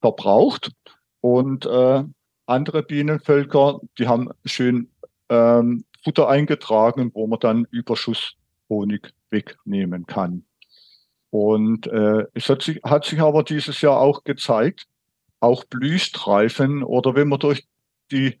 verbraucht. 0.00 0.72
Und 1.20 1.64
äh, 1.66 2.04
andere 2.46 2.82
Bienenvölker, 2.82 3.80
die 3.98 4.06
haben 4.06 4.30
schön 4.44 4.90
ähm, 5.30 5.84
Futter 6.02 6.28
eingetragen, 6.28 7.10
wo 7.14 7.26
man 7.26 7.40
dann 7.40 7.66
Überschusshonig 7.70 9.14
wegnehmen 9.30 10.04
kann. 10.06 10.44
Und 11.30 11.86
äh, 11.86 12.26
es 12.34 12.48
hat 12.48 12.62
sich, 12.62 12.80
hat 12.84 13.06
sich 13.06 13.20
aber 13.20 13.42
dieses 13.42 13.80
Jahr 13.80 13.98
auch 13.98 14.24
gezeigt, 14.24 14.86
auch 15.44 15.64
Blühstreifen 15.64 16.82
oder 16.82 17.14
wenn 17.14 17.28
man 17.28 17.38
durch 17.38 17.66
die, 18.10 18.38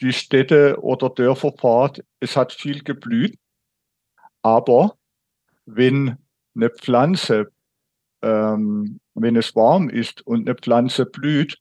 die 0.00 0.12
Städte 0.12 0.78
oder 0.80 1.10
Dörfer 1.10 1.52
fährt, 1.58 2.04
es 2.20 2.36
hat 2.36 2.52
viel 2.52 2.82
geblüht. 2.82 3.38
Aber 4.42 4.96
wenn 5.66 6.16
eine 6.54 6.70
Pflanze, 6.70 7.52
ähm, 8.22 9.00
wenn 9.14 9.36
es 9.36 9.54
warm 9.54 9.88
ist 9.88 10.26
und 10.26 10.48
eine 10.48 10.56
Pflanze 10.56 11.06
blüht 11.06 11.58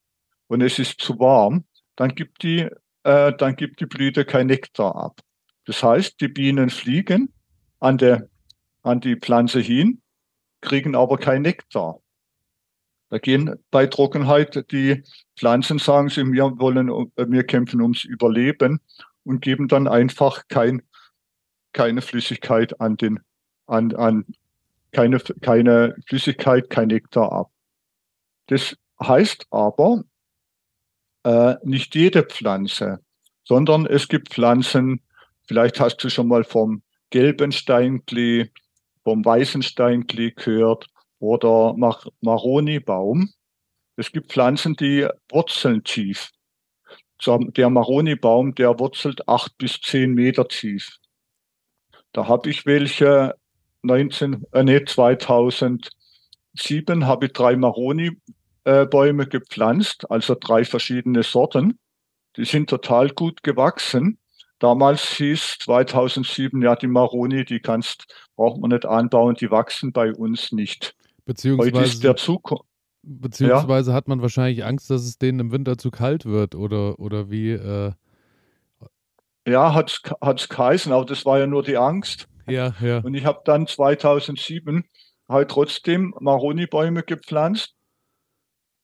und 0.48 0.62
es 0.62 0.80
ist 0.80 1.00
zu 1.02 1.20
warm, 1.20 1.66
dann 1.96 2.16
gibt 2.16 2.44
die, 2.44 2.68
äh, 3.04 3.34
dann 3.38 3.56
gibt 3.56 3.82
die 3.82 3.86
Blüte 3.86 4.26
kein 4.26 4.48
Nektar 4.48 4.96
ab. 4.96 5.20
Das 5.66 5.84
heißt, 5.84 6.20
die 6.22 6.30
Bienen 6.30 6.70
fliegen 6.70 7.34
an, 7.80 7.98
der, 7.98 8.28
an 8.82 9.02
die 9.02 9.16
Pflanze 9.16 9.60
hin 9.60 10.02
kriegen 10.62 10.96
aber 10.96 11.18
kein 11.18 11.42
Nektar. 11.42 12.00
Da 13.10 13.18
gehen 13.18 13.56
bei 13.72 13.88
Trockenheit 13.88 14.72
die 14.72 15.04
Pflanzen, 15.36 15.80
sagen 15.80 16.10
sie, 16.10 16.24
wir 16.32 16.60
wollen, 16.60 16.90
wir 17.16 17.44
kämpfen 17.44 17.82
ums 17.82 18.04
Überleben 18.04 18.82
und 19.24 19.42
geben 19.42 19.68
dann 19.68 19.88
einfach 19.88 20.48
kein, 20.48 20.84
keine 21.74 22.02
Flüssigkeit 22.02 22.80
an 22.80 22.98
den, 22.98 23.20
an, 23.66 23.96
an 23.96 24.26
keine, 24.92 25.20
keine 25.20 25.96
Flüssigkeit, 26.08 26.70
kein 26.70 26.90
Nektar 26.90 27.32
ab. 27.32 27.52
Das 28.48 28.76
heißt 29.02 29.48
aber, 29.50 30.04
äh, 31.24 31.56
nicht 31.64 31.96
jede 31.96 32.24
Pflanze, 32.24 33.00
sondern 33.44 33.86
es 33.86 34.08
gibt 34.08 34.30
Pflanzen, 34.30 35.02
vielleicht 35.44 35.80
hast 35.80 35.98
du 35.98 36.10
schon 36.10 36.28
mal 36.28 36.44
vom 36.44 36.84
gelben 37.10 37.52
Steinklee, 37.52 38.52
vom 39.04 39.26
weißen 39.26 39.64
Steinklee 39.64 40.32
gehört 40.32 40.88
oder 41.20 41.74
Mar 41.76 42.02
Maronibaum. 42.22 43.30
Es 43.96 44.12
gibt 44.12 44.32
Pflanzen, 44.32 44.76
die 44.76 45.08
wurzeln 45.30 45.84
tief. 45.84 46.32
Der 47.26 47.70
Maronibaum, 47.70 48.56
der 48.56 48.80
wurzelt 48.80 49.28
acht 49.28 49.58
bis 49.58 49.82
zehn 49.82 50.14
Meter 50.14 50.48
tief. 50.48 51.00
Da 52.14 52.28
habe 52.28 52.50
ich 52.50 52.66
welche 52.66 53.36
19, 53.84 54.46
äh, 54.54 54.64
nee, 54.64 54.84
2007 54.84 57.06
habe 57.06 57.28
ich 57.28 57.34
drei 57.34 57.56
Maroni-Bäume 57.56 59.28
gepflanzt, 59.28 60.10
also 60.10 60.36
drei 60.40 60.66
verschiedene 60.66 61.24
Sorten. 61.24 61.78
Die 62.38 62.46
sind 62.46 62.70
total 62.70 63.10
gut 63.10 63.44
gewachsen. 63.44 64.18
Damals 64.60 65.14
hieß 65.14 65.58
2007, 65.60 66.62
ja, 66.62 66.76
die 66.76 66.88
Maroni, 66.88 67.46
die 67.46 67.60
kannst, 67.60 68.14
braucht 68.36 68.60
man 68.60 68.72
nicht 68.72 68.86
anbauen, 68.86 69.36
die 69.36 69.52
wachsen 69.52 69.94
bei 69.94 70.14
uns 70.14 70.52
nicht. 70.52 70.96
Beziehungsweise, 71.30 72.16
beziehungsweise 73.04 73.92
ja? 73.92 73.96
hat 73.96 74.08
man 74.08 74.24
wahrscheinlich 74.24 74.66
Angst, 74.66 74.90
dass 74.90 75.04
es 75.04 75.20
denen 75.20 75.40
im 75.40 75.52
Winter 75.52 75.78
zu 75.78 75.92
kalt 75.92 76.26
wird 76.26 76.56
oder, 76.56 76.98
oder 76.98 77.30
wie? 77.30 77.52
Äh 77.52 77.92
ja, 79.48 79.76
hat 79.76 80.02
es 80.40 80.50
geheißen, 80.50 80.92
aber 80.92 81.06
das 81.06 81.28
war 81.28 81.38
ja 81.38 81.46
nur 81.46 81.62
die 81.62 81.78
Angst. 81.78 82.28
Ja, 82.48 82.74
ja. 82.82 82.98
Und 82.98 83.14
ich 83.14 83.26
habe 83.26 83.42
dann 83.46 83.68
2007 83.68 84.86
halt 85.28 85.52
trotzdem 85.52 86.16
Maroni-Bäume 86.20 87.04
gepflanzt. 87.04 87.76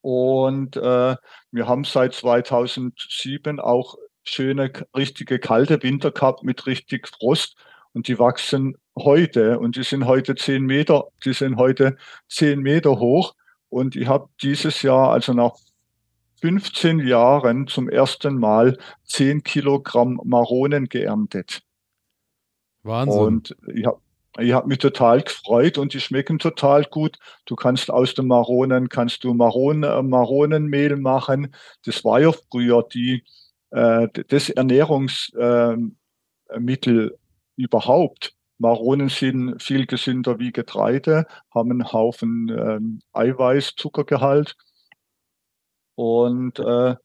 Und 0.02 0.78
äh, 0.78 1.16
wir 1.50 1.68
haben 1.68 1.84
seit 1.84 2.14
2007 2.14 3.60
auch 3.60 3.96
schöne, 4.24 4.72
richtige 4.96 5.40
kalte 5.40 5.82
Winter 5.82 6.12
gehabt 6.12 6.44
mit 6.44 6.68
richtig 6.68 7.08
Frost. 7.08 7.58
Und 7.96 8.10
die 8.10 8.20
wachsen 8.20 8.78
heute 8.98 9.58
und 9.58 9.78
die 9.78 9.84
sind 9.84 10.06
heute 10.06 10.36
zehn 10.36 10.66
Meter, 10.66 11.06
die 11.24 11.34
sind 11.34 11.56
heute 11.56 11.96
zehn 12.28 12.60
Meter 12.60 13.00
hoch. 13.00 13.34
Und 13.70 13.96
ich 13.96 14.08
habe 14.08 14.28
dieses 14.42 14.82
Jahr, 14.82 15.12
also 15.12 15.34
nach 15.34 15.54
15 16.42 17.00
Jahren, 17.00 17.68
zum 17.68 17.88
ersten 17.90 18.38
Mal 18.38 18.78
10 19.06 19.44
Kilogramm 19.44 20.20
Maronen 20.26 20.90
geerntet. 20.90 21.62
Wahnsinn. 22.84 23.20
Und 23.20 23.56
ich 23.74 23.86
habe 23.86 24.00
ich 24.38 24.52
hab 24.52 24.68
mich 24.68 24.80
total 24.80 25.22
gefreut 25.22 25.78
und 25.78 25.94
die 25.94 26.02
schmecken 26.02 26.40
total 26.40 26.84
gut. 26.84 27.18
Du 27.46 27.56
kannst 27.56 27.90
aus 27.90 28.14
den 28.16 28.28
Maronen, 28.28 28.90
kannst 28.90 29.24
du 29.24 29.34
Maronen, 29.34 29.84
äh, 29.84 30.04
Maronenmehl 30.04 30.98
machen. 30.98 31.56
Das 31.86 32.04
war 32.04 32.20
ja 32.20 32.34
früher 32.34 32.84
die, 32.84 33.24
äh, 33.72 34.10
das 34.28 34.50
Ernährungsmittel 34.50 35.96
äh, 36.50 37.12
überhaupt. 37.56 38.34
Maronen 38.58 39.10
sind 39.10 39.62
viel 39.62 39.86
gesünder 39.86 40.40
wie 40.40 40.52
Getreide, 40.52 41.26
haben 41.54 41.72
einen 41.72 41.92
Haufen 41.92 42.50
ähm, 42.50 43.02
Eiweiß, 43.14 43.76
Zuckergehalt. 43.76 44.56
Und 45.96 46.60
äh, 46.60 46.96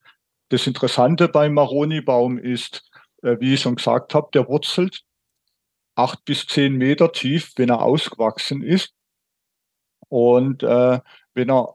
das 0.49 0.67
Interessante 0.67 1.29
beim 1.29 1.55
Maronibaum 1.55 2.39
ist, 2.39 2.89
äh, 3.23 3.37
wie 3.41 3.55
ich 3.55 3.61
schon 3.61 3.77
gesagt 3.77 4.15
habe, 4.15 4.31
der 4.33 4.49
wurzelt 4.49 5.05
acht 5.97 6.25
bis 6.25 6.47
zehn 6.47 6.75
Meter 6.77 7.13
tief, 7.13 7.53
wenn 7.57 7.69
er 7.69 7.83
ausgewachsen 7.83 8.63
ist. 8.63 8.95
Und 10.09 10.63
äh, 10.63 11.01
wenn 11.35 11.51
er 11.51 11.75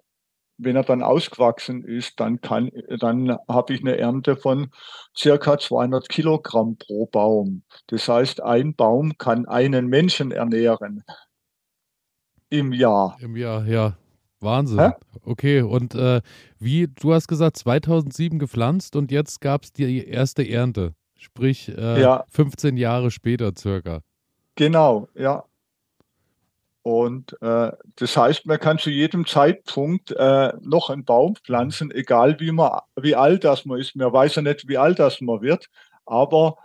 wenn 0.57 0.75
er 0.75 0.83
dann 0.83 1.03
ausgewachsen 1.03 1.83
ist, 1.83 2.19
dann 2.19 2.41
kann, 2.41 2.71
dann 2.99 3.37
habe 3.47 3.73
ich 3.73 3.81
eine 3.81 3.97
Ernte 3.97 4.35
von 4.35 4.71
circa 5.15 5.57
200 5.57 6.09
Kilogramm 6.09 6.77
pro 6.77 7.05
Baum. 7.07 7.63
Das 7.87 8.07
heißt, 8.07 8.41
ein 8.41 8.75
Baum 8.75 9.17
kann 9.17 9.45
einen 9.47 9.87
Menschen 9.87 10.31
ernähren 10.31 11.03
im 12.49 12.73
Jahr. 12.73 13.17
Im 13.19 13.35
Jahr, 13.35 13.65
ja. 13.65 13.97
Wahnsinn. 14.39 14.79
Hä? 14.79 14.91
Okay, 15.23 15.61
und 15.61 15.95
äh, 15.95 16.21
wie, 16.59 16.87
du 16.87 17.13
hast 17.13 17.27
gesagt, 17.27 17.57
2007 17.57 18.37
gepflanzt 18.37 18.95
und 18.95 19.11
jetzt 19.11 19.41
gab 19.41 19.63
es 19.63 19.73
die 19.73 20.05
erste 20.07 20.47
Ernte. 20.47 20.93
Sprich, 21.15 21.69
äh, 21.75 22.01
ja. 22.01 22.25
15 22.29 22.77
Jahre 22.77 23.11
später 23.11 23.51
circa. 23.57 24.01
Genau, 24.55 25.07
ja. 25.15 25.43
Und 26.85 27.35
äh, 27.41 27.71
das 27.95 28.15
heißt, 28.15 28.45
man 28.45 28.59
kann 28.59 28.77
zu 28.77 28.91
jedem 28.91 29.25
Zeitpunkt 29.25 30.11
äh, 30.11 30.53
noch 30.61 30.91
einen 30.91 31.03
Baum 31.03 31.35
pflanzen, 31.35 31.89
egal 31.89 32.39
wie, 32.39 32.51
man, 32.51 32.79
wie 32.95 33.15
alt 33.15 33.43
das 33.43 33.65
man 33.65 33.79
ist. 33.79 33.95
Man 33.95 34.13
weiß 34.13 34.35
ja 34.35 34.43
nicht, 34.43 34.67
wie 34.67 34.77
alt 34.77 34.99
das 34.99 35.19
man 35.19 35.41
wird, 35.41 35.67
aber 36.05 36.57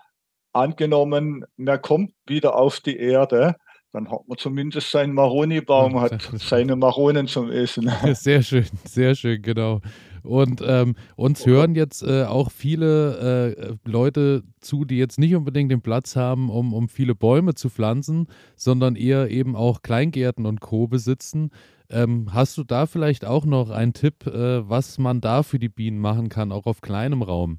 angenommen, 0.53 1.47
man 1.57 1.81
kommt 1.81 2.13
wieder 2.27 2.55
auf 2.55 2.81
die 2.81 2.99
Erde, 2.99 3.57
dann 3.93 4.11
hat 4.11 4.29
man 4.29 4.37
zumindest 4.37 4.91
seinen 4.91 5.15
Maroni-Baum, 5.15 5.99
hat 5.99 6.21
seine 6.35 6.77
Maronen 6.77 7.27
zum 7.27 7.51
Essen. 7.51 7.91
Sehr 8.13 8.43
schön, 8.43 8.67
sehr 8.85 9.15
schön, 9.15 9.41
genau. 9.41 9.81
Und 10.23 10.63
ähm, 10.67 10.95
uns 11.17 11.47
hören 11.47 11.75
jetzt 11.75 12.03
äh, 12.03 12.25
auch 12.25 12.51
viele 12.51 13.57
äh, 13.57 13.75
Leute 13.89 14.43
zu, 14.61 14.85
die 14.85 14.99
jetzt 14.99 15.19
nicht 15.19 15.35
unbedingt 15.35 15.71
den 15.71 15.83
Platz 15.83 16.17
haben, 16.17 16.51
um, 16.51 16.73
um 16.73 16.89
viele 16.89 17.15
Bäume 17.15 17.55
zu 17.55 17.69
pflanzen, 17.69 18.27
sondern 18.57 18.97
eher 18.97 19.31
eben 19.31 19.57
auch 19.57 19.83
Kleingärten 19.83 20.47
und 20.47 20.61
Co. 20.61 20.87
besitzen. 20.87 21.51
Ähm, 21.89 22.29
hast 22.33 22.57
du 22.57 22.65
da 22.65 22.87
vielleicht 22.87 23.25
auch 23.25 23.45
noch 23.45 23.71
einen 23.71 23.93
Tipp, 23.93 24.27
äh, 24.27 24.69
was 24.69 24.99
man 24.99 25.21
da 25.21 25.43
für 25.43 25.59
die 25.59 25.69
Bienen 25.69 25.99
machen 25.99 26.29
kann, 26.29 26.53
auch 26.53 26.67
auf 26.67 26.81
kleinem 26.81 27.23
Raum? 27.23 27.59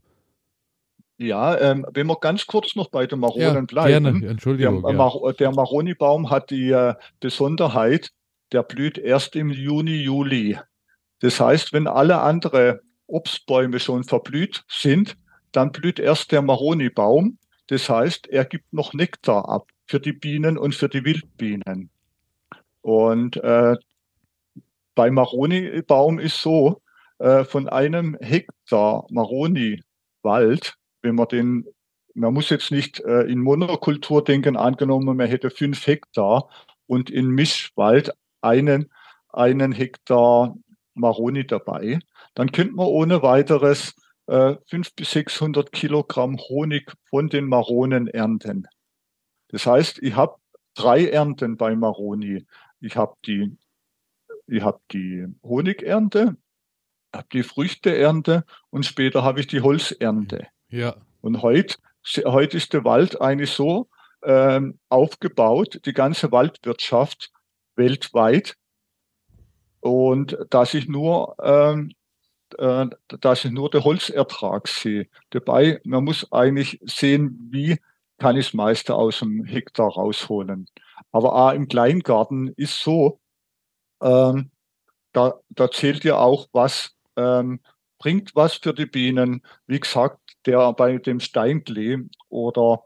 Ja, 1.17 1.55
ähm, 1.59 1.85
wenn 1.93 2.07
wir 2.07 2.17
ganz 2.19 2.47
kurz 2.47 2.75
noch 2.75 2.89
bei 2.89 3.05
den 3.05 3.19
Maronen 3.19 3.53
ja, 3.53 3.61
bleiben. 3.61 4.05
Gerne, 4.05 4.27
Entschuldigung. 4.27 4.81
Der, 4.81 4.95
ja. 4.95 5.31
der 5.33 5.51
Maronibaum 5.51 6.31
hat 6.31 6.49
die 6.49 6.71
äh, 6.71 6.95
Besonderheit, 7.19 8.11
der 8.51 8.63
blüht 8.63 8.97
erst 8.97 9.35
im 9.35 9.51
Juni, 9.51 9.97
Juli. 9.97 10.57
Das 11.21 11.39
heißt, 11.39 11.71
wenn 11.71 11.87
alle 11.87 12.21
andere 12.21 12.81
Obstbäume 13.07 13.79
schon 13.79 14.03
verblüht 14.03 14.63
sind, 14.67 15.17
dann 15.51 15.71
blüht 15.71 15.99
erst 15.99 16.31
der 16.31 16.41
Maroni-Baum. 16.41 17.37
Das 17.67 17.89
heißt, 17.89 18.27
er 18.27 18.45
gibt 18.45 18.73
noch 18.73 18.93
Nektar 18.93 19.47
ab 19.47 19.69
für 19.87 19.99
die 19.99 20.13
Bienen 20.13 20.57
und 20.57 20.75
für 20.75 20.89
die 20.89 21.05
Wildbienen. 21.05 21.89
Und 22.81 23.37
äh, 23.37 23.75
bei 24.95 25.11
Maroni-Baum 25.11 26.19
ist 26.19 26.41
so, 26.41 26.81
äh, 27.19 27.43
von 27.43 27.69
einem 27.69 28.17
Hektar 28.19 29.05
Maroni-Wald, 29.11 30.75
wenn 31.03 31.15
man 31.15 31.27
den, 31.27 31.65
man 32.15 32.33
muss 32.33 32.49
jetzt 32.49 32.71
nicht 32.71 32.99
äh, 33.01 33.21
in 33.23 33.39
Monokultur 33.39 34.23
denken, 34.23 34.57
angenommen, 34.57 35.17
man 35.17 35.27
hätte 35.27 35.51
fünf 35.51 35.85
Hektar 35.85 36.49
und 36.87 37.11
in 37.11 37.27
Mischwald 37.29 38.11
einen, 38.41 38.91
einen 39.29 39.71
Hektar 39.71 40.55
Maroni 41.01 41.45
dabei, 41.45 41.99
dann 42.33 42.53
könnte 42.53 42.75
man 42.75 42.87
ohne 42.87 43.21
weiteres 43.21 43.93
äh, 44.27 44.55
500 44.69 44.95
bis 44.95 45.11
600 45.11 45.71
Kilogramm 45.73 46.37
Honig 46.37 46.93
von 47.09 47.27
den 47.27 47.45
Maronen 47.45 48.07
ernten. 48.07 48.67
Das 49.49 49.65
heißt, 49.65 49.99
ich 50.01 50.15
habe 50.15 50.35
drei 50.73 51.07
Ernten 51.07 51.57
bei 51.57 51.75
Maroni. 51.75 52.45
Ich 52.79 52.95
habe 52.95 53.15
die, 53.25 53.57
ich 54.47 54.63
hab 54.63 54.81
die 54.89 55.27
Honigernte, 55.43 56.37
habe 57.13 57.27
die 57.33 57.43
Früchteernte 57.43 58.45
und 58.69 58.85
später 58.85 59.23
habe 59.23 59.41
ich 59.41 59.47
die 59.47 59.61
Holzernte. 59.61 60.47
Ja. 60.69 60.95
Und 61.19 61.41
heute, 61.41 61.75
heute 62.25 62.57
ist 62.57 62.71
der 62.73 62.85
Wald 62.85 63.19
eigentlich 63.19 63.51
so 63.51 63.89
ähm, 64.23 64.79
aufgebaut, 64.89 65.81
die 65.85 65.93
ganze 65.93 66.31
Waldwirtschaft 66.31 67.31
weltweit, 67.75 68.55
und 69.81 70.37
dass 70.49 70.73
ich 70.73 70.87
nur, 70.87 71.35
ähm, 71.43 71.91
äh, 72.57 72.87
dass 73.07 73.45
ich 73.45 73.51
nur 73.51 73.69
den 73.69 73.83
Holzertrag 73.83 74.67
sehe. 74.67 75.07
Dabei, 75.31 75.81
man 75.83 76.03
muss 76.03 76.31
eigentlich 76.31 76.79
sehen, 76.83 77.49
wie 77.51 77.79
kann 78.17 78.37
ich 78.37 78.47
das 78.47 78.53
meiste 78.53 78.95
aus 78.95 79.19
dem 79.19 79.45
Hektar 79.45 79.89
rausholen. 79.91 80.67
Aber 81.11 81.35
auch 81.35 81.53
im 81.53 81.67
Kleingarten 81.67 82.53
ist 82.55 82.79
so, 82.79 83.19
ähm, 84.01 84.51
da, 85.13 85.39
da 85.49 85.71
zählt 85.71 86.03
ja 86.03 86.17
auch, 86.17 86.47
was 86.53 86.95
ähm, 87.17 87.59
bringt 87.99 88.35
was 88.35 88.55
für 88.55 88.73
die 88.73 88.85
Bienen. 88.85 89.43
Wie 89.67 89.79
gesagt, 89.79 90.19
der 90.45 90.73
bei 90.73 90.97
dem 90.97 91.19
Steinklee 91.19 91.99
oder 92.29 92.83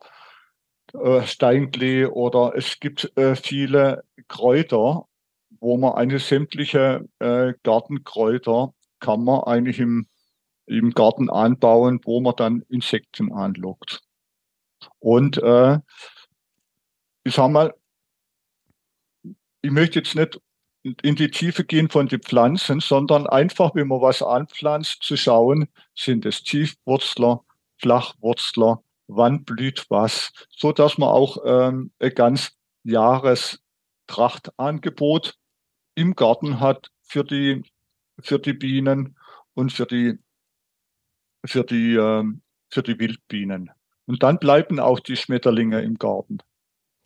äh, 0.94 1.24
Steinklee 1.24 2.06
oder 2.06 2.54
es 2.56 2.80
gibt 2.80 3.12
äh, 3.18 3.36
viele 3.36 4.04
Kräuter, 4.28 5.08
wo 5.66 5.78
man 5.78 5.94
eigentlich 5.94 6.24
sämtliche 6.24 7.10
äh, 7.18 7.56
Gartenkräuter 7.64 8.76
kann 9.00 9.24
man 9.24 9.46
eigentlich 9.46 9.80
im, 9.80 10.08
im 10.68 10.92
Garten 10.92 11.32
anbauen, 11.32 12.00
wo 12.04 12.22
man 12.22 12.36
dann 12.36 12.62
Insekten 12.70 13.34
anlockt. 13.34 14.04
Und 15.00 15.40
äh, 15.40 15.80
ich 17.24 17.34
sag 17.34 17.50
mal, 17.50 17.74
ich 19.64 19.72
möchte 19.72 19.98
jetzt 19.98 20.14
nicht 20.14 20.40
in 21.02 21.16
die 21.16 21.32
Tiefe 21.32 21.64
gehen 21.64 21.90
von 21.90 22.08
den 22.08 22.22
Pflanzen, 22.22 22.80
sondern 22.80 23.26
einfach, 23.26 23.74
wenn 23.74 23.88
man 23.88 24.02
was 24.02 24.22
anpflanzt, 24.22 25.02
zu 25.02 25.18
schauen, 25.18 25.68
sind 25.96 26.28
es 26.28 26.44
Tiefwurzler, 26.44 27.44
Flachwurzler, 27.80 28.84
wann 29.08 29.44
blüht 29.44 29.88
was, 29.90 30.32
so 30.52 30.72
dass 30.72 31.00
man 31.00 31.10
auch 31.10 31.38
ähm, 31.44 31.92
ein 31.98 32.14
ganz 32.14 32.52
Jahrestrachtangebot 32.84 35.40
im 35.96 36.16
Garten 36.16 36.60
hat 36.60 36.92
für 37.02 37.24
die, 37.24 37.64
für 38.20 38.40
die 38.40 38.54
Bienen 38.54 39.18
und 39.54 39.72
für 39.72 39.86
die, 39.86 40.20
für 41.46 41.64
die, 41.64 41.96
ähm, 41.96 42.42
für 42.70 42.84
die 42.84 43.00
Wildbienen. 43.00 43.72
Und 44.06 44.22
dann 44.24 44.38
bleiben 44.38 44.80
auch 44.80 45.00
die 45.00 45.16
Schmetterlinge 45.16 45.82
im 45.82 45.96
Garten. 45.96 46.40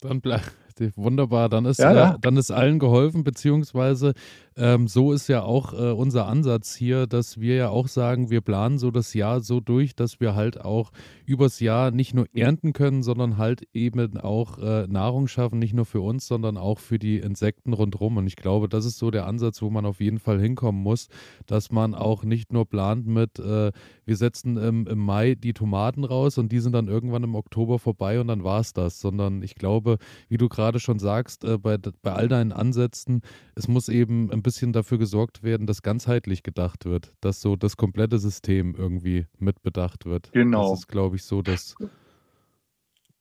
Dann 0.02 0.22
bleibt 0.22 0.52
wunderbar. 0.96 1.50
Dann 1.50 1.66
ist, 1.66 1.80
ja, 1.80 1.94
ja. 1.94 2.18
Dann 2.20 2.38
ist 2.38 2.52
allen 2.52 2.80
geholfen, 2.80 3.24
beziehungsweise 3.24 4.14
ähm, 4.60 4.90
so 4.90 5.14
ist 5.14 5.30
ja 5.30 5.44
auch 5.44 5.72
äh, 5.72 5.92
unser 5.92 6.28
Ansatz 6.28 6.76
hier, 6.76 7.08
dass 7.08 7.40
wir 7.40 7.56
ja 7.56 7.70
auch 7.70 7.88
sagen, 7.88 8.30
wir 8.30 8.42
planen 8.42 8.78
so 8.78 8.92
das 8.92 9.14
Jahr 9.14 9.40
so 9.40 9.62
durch, 9.62 9.96
dass 9.96 10.20
wir 10.20 10.36
halt 10.36 10.60
auch 10.60 10.92
übers 11.26 11.62
Jahr 11.62 11.92
nicht 11.92 12.14
nur 12.14 12.28
ernten 12.34 12.74
können, 12.74 13.02
sondern 13.02 13.38
halt 13.38 13.68
eben 13.74 14.18
auch 14.18 14.58
äh, 14.58 14.86
Nahrung 14.88 15.30
schaffen, 15.30 15.60
nicht 15.60 15.74
nur 15.74 15.86
für 15.86 16.02
uns, 16.02 16.28
sondern 16.28 16.58
auch 16.58 16.80
für 16.80 17.00
die 17.00 17.20
Insekten 17.20 17.72
rundherum. 17.72 18.18
Und 18.18 18.28
ich 18.28 18.36
glaube, 18.36 18.68
das 18.68 18.84
ist 18.84 18.98
so 18.98 19.12
der 19.12 19.28
Ansatz, 19.28 19.62
wo 19.62 19.70
man 19.70 19.86
auf 19.86 20.02
jeden 20.02 20.20
Fall 20.20 20.42
hinkommen 20.42 20.84
muss, 20.84 21.08
dass 21.46 21.72
man 21.72 21.96
auch 21.96 22.26
nicht 22.26 22.52
nur 22.52 22.66
plant 22.66 23.08
mit, 23.08 23.40
äh, 23.40 23.72
wir 24.06 24.16
setzen 24.18 24.58
im, 24.58 24.88
im 24.88 25.00
Mai 25.00 25.36
die 25.36 25.54
Tomaten 25.54 26.04
raus 26.04 26.38
und 26.38 26.52
die 26.52 26.60
sind 26.60 26.74
dann 26.74 26.90
irgendwann 26.90 27.24
im 27.24 27.36
Oktober 27.36 27.80
vorbei 27.80 28.20
und 28.20 28.28
dann 28.28 28.44
war 28.44 28.60
es 28.60 28.74
das, 28.74 29.00
sondern 29.00 29.42
ich 29.42 29.56
glaube, 29.56 30.00
wie 30.28 30.38
du 30.38 30.50
gerade 30.50 30.82
schon 30.82 31.00
sagst, 31.00 31.46
äh, 31.46 31.58
bei, 31.58 31.78
bei 31.78 32.12
all 32.12 32.28
deinen 32.28 32.52
Ansätzen, 32.52 33.22
es 33.56 33.70
muss 33.70 33.88
eben 33.88 34.30
ein 34.32 34.42
bisschen 34.42 34.49
bisschen 34.50 34.74
dafür 34.74 34.98
gesorgt 34.98 35.44
werden, 35.44 35.68
dass 35.68 35.84
ganzheitlich 35.84 36.42
gedacht 36.42 36.86
wird, 36.86 37.14
dass 37.22 37.40
so 37.40 37.56
das 37.56 37.78
komplette 37.78 38.18
System 38.18 38.74
irgendwie 38.76 39.28
mitbedacht 39.38 40.08
wird. 40.08 40.32
Genau. 40.32 40.72
Das 40.72 40.80
ist, 40.80 40.88
glaube 40.88 41.18
ich, 41.18 41.24
so, 41.24 41.44
dass. 41.44 41.76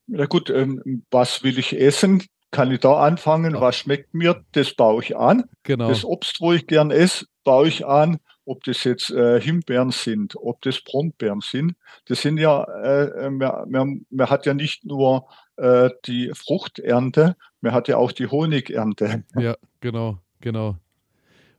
Na 0.06 0.24
gut, 0.24 0.48
ähm, 0.48 1.04
was 1.10 1.42
will 1.42 1.58
ich 1.58 1.78
essen? 1.78 2.22
Kann 2.50 2.72
ich 2.72 2.80
da 2.80 3.04
anfangen? 3.04 3.56
Ach. 3.56 3.60
Was 3.60 3.76
schmeckt 3.76 4.14
mir? 4.14 4.42
Das 4.52 4.72
baue 4.72 5.02
ich 5.02 5.18
an. 5.18 5.44
Genau. 5.64 5.90
Das 5.90 6.02
Obst, 6.02 6.40
wo 6.40 6.54
ich 6.54 6.66
gern 6.66 6.90
esse, 6.90 7.26
baue 7.44 7.68
ich 7.68 7.84
an. 7.84 8.20
Ob 8.46 8.64
das 8.64 8.84
jetzt 8.84 9.10
äh, 9.10 9.38
Himbeeren 9.38 9.90
sind, 9.90 10.34
ob 10.34 10.62
das 10.62 10.80
Brombeeren 10.80 11.42
sind. 11.42 11.74
Das 12.06 12.22
sind 12.22 12.38
ja, 12.38 12.64
äh, 12.64 13.26
äh 13.26 13.30
man, 13.30 13.70
man, 13.70 14.06
man 14.08 14.30
hat 14.30 14.46
ja 14.46 14.54
nicht 14.54 14.86
nur 14.86 15.28
äh, 15.58 15.90
die 16.06 16.30
Fruchternte, 16.32 17.36
man 17.60 17.72
hat 17.72 17.88
ja 17.88 17.98
auch 17.98 18.12
die 18.12 18.28
Honigernte. 18.28 19.24
Ja, 19.38 19.58
genau, 19.80 20.16
genau. 20.40 20.78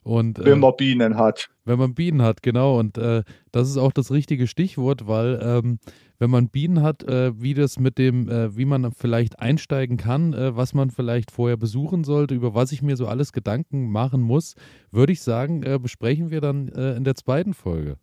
Und, 0.02 0.38
wenn 0.38 0.54
äh, 0.54 0.56
man 0.56 0.74
Bienen 0.76 1.16
hat. 1.16 1.50
Wenn 1.64 1.78
man 1.78 1.94
Bienen 1.94 2.22
hat, 2.22 2.42
genau. 2.42 2.78
Und 2.78 2.96
äh, 2.96 3.22
das 3.52 3.68
ist 3.68 3.76
auch 3.76 3.92
das 3.92 4.10
richtige 4.10 4.46
Stichwort, 4.46 5.06
weil 5.06 5.38
ähm, 5.42 5.78
wenn 6.18 6.30
man 6.30 6.48
Bienen 6.48 6.82
hat, 6.82 7.02
äh, 7.02 7.38
wie 7.40 7.54
das 7.54 7.78
mit 7.78 7.98
dem, 7.98 8.28
äh, 8.28 8.56
wie 8.56 8.64
man 8.64 8.92
vielleicht 8.92 9.40
einsteigen 9.40 9.98
kann, 9.98 10.32
äh, 10.32 10.56
was 10.56 10.74
man 10.74 10.90
vielleicht 10.90 11.30
vorher 11.30 11.56
besuchen 11.56 12.04
sollte, 12.04 12.34
über 12.34 12.54
was 12.54 12.72
ich 12.72 12.82
mir 12.82 12.96
so 12.96 13.06
alles 13.06 13.32
Gedanken 13.32 13.90
machen 13.90 14.22
muss, 14.22 14.54
würde 14.90 15.12
ich 15.12 15.22
sagen, 15.22 15.60
besprechen 15.82 16.30
wir 16.30 16.40
dann 16.40 16.68
in 16.68 17.04
der 17.04 17.14
zweiten 17.14 17.54
Folge. 17.54 17.96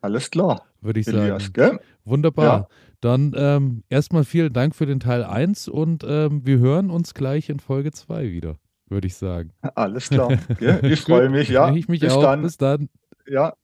Alles 0.00 0.30
klar. 0.30 0.64
Würde 0.80 1.00
ich 1.00 1.06
Elias, 1.06 1.44
sagen. 1.44 1.52
Gell? 1.52 1.80
Wunderbar. 2.04 2.44
Ja. 2.44 2.68
Dann 3.00 3.32
ähm, 3.36 3.84
erstmal 3.88 4.24
vielen 4.24 4.52
Dank 4.52 4.74
für 4.74 4.86
den 4.86 5.00
Teil 5.00 5.24
1 5.24 5.68
und 5.68 6.04
ähm, 6.06 6.44
wir 6.44 6.58
hören 6.58 6.90
uns 6.90 7.14
gleich 7.14 7.48
in 7.48 7.60
Folge 7.60 7.92
2 7.92 8.30
wieder 8.32 8.56
würde 8.92 9.06
ich 9.06 9.16
sagen. 9.16 9.52
Alles 9.74 10.08
klar. 10.08 10.30
Ja, 10.60 10.82
ich 10.82 11.00
freue 11.00 11.28
mich, 11.28 11.48
ja. 11.48 11.72
Ich 11.74 11.88
mich 11.88 12.00
Bis 12.00 12.12
auch. 12.12 12.22
Dann. 12.22 12.42
Bis 12.42 12.56
dann. 12.56 12.88
Ja. 13.26 13.54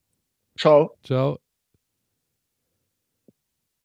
Ciao. 0.59 0.97
Ciao. 1.05 1.39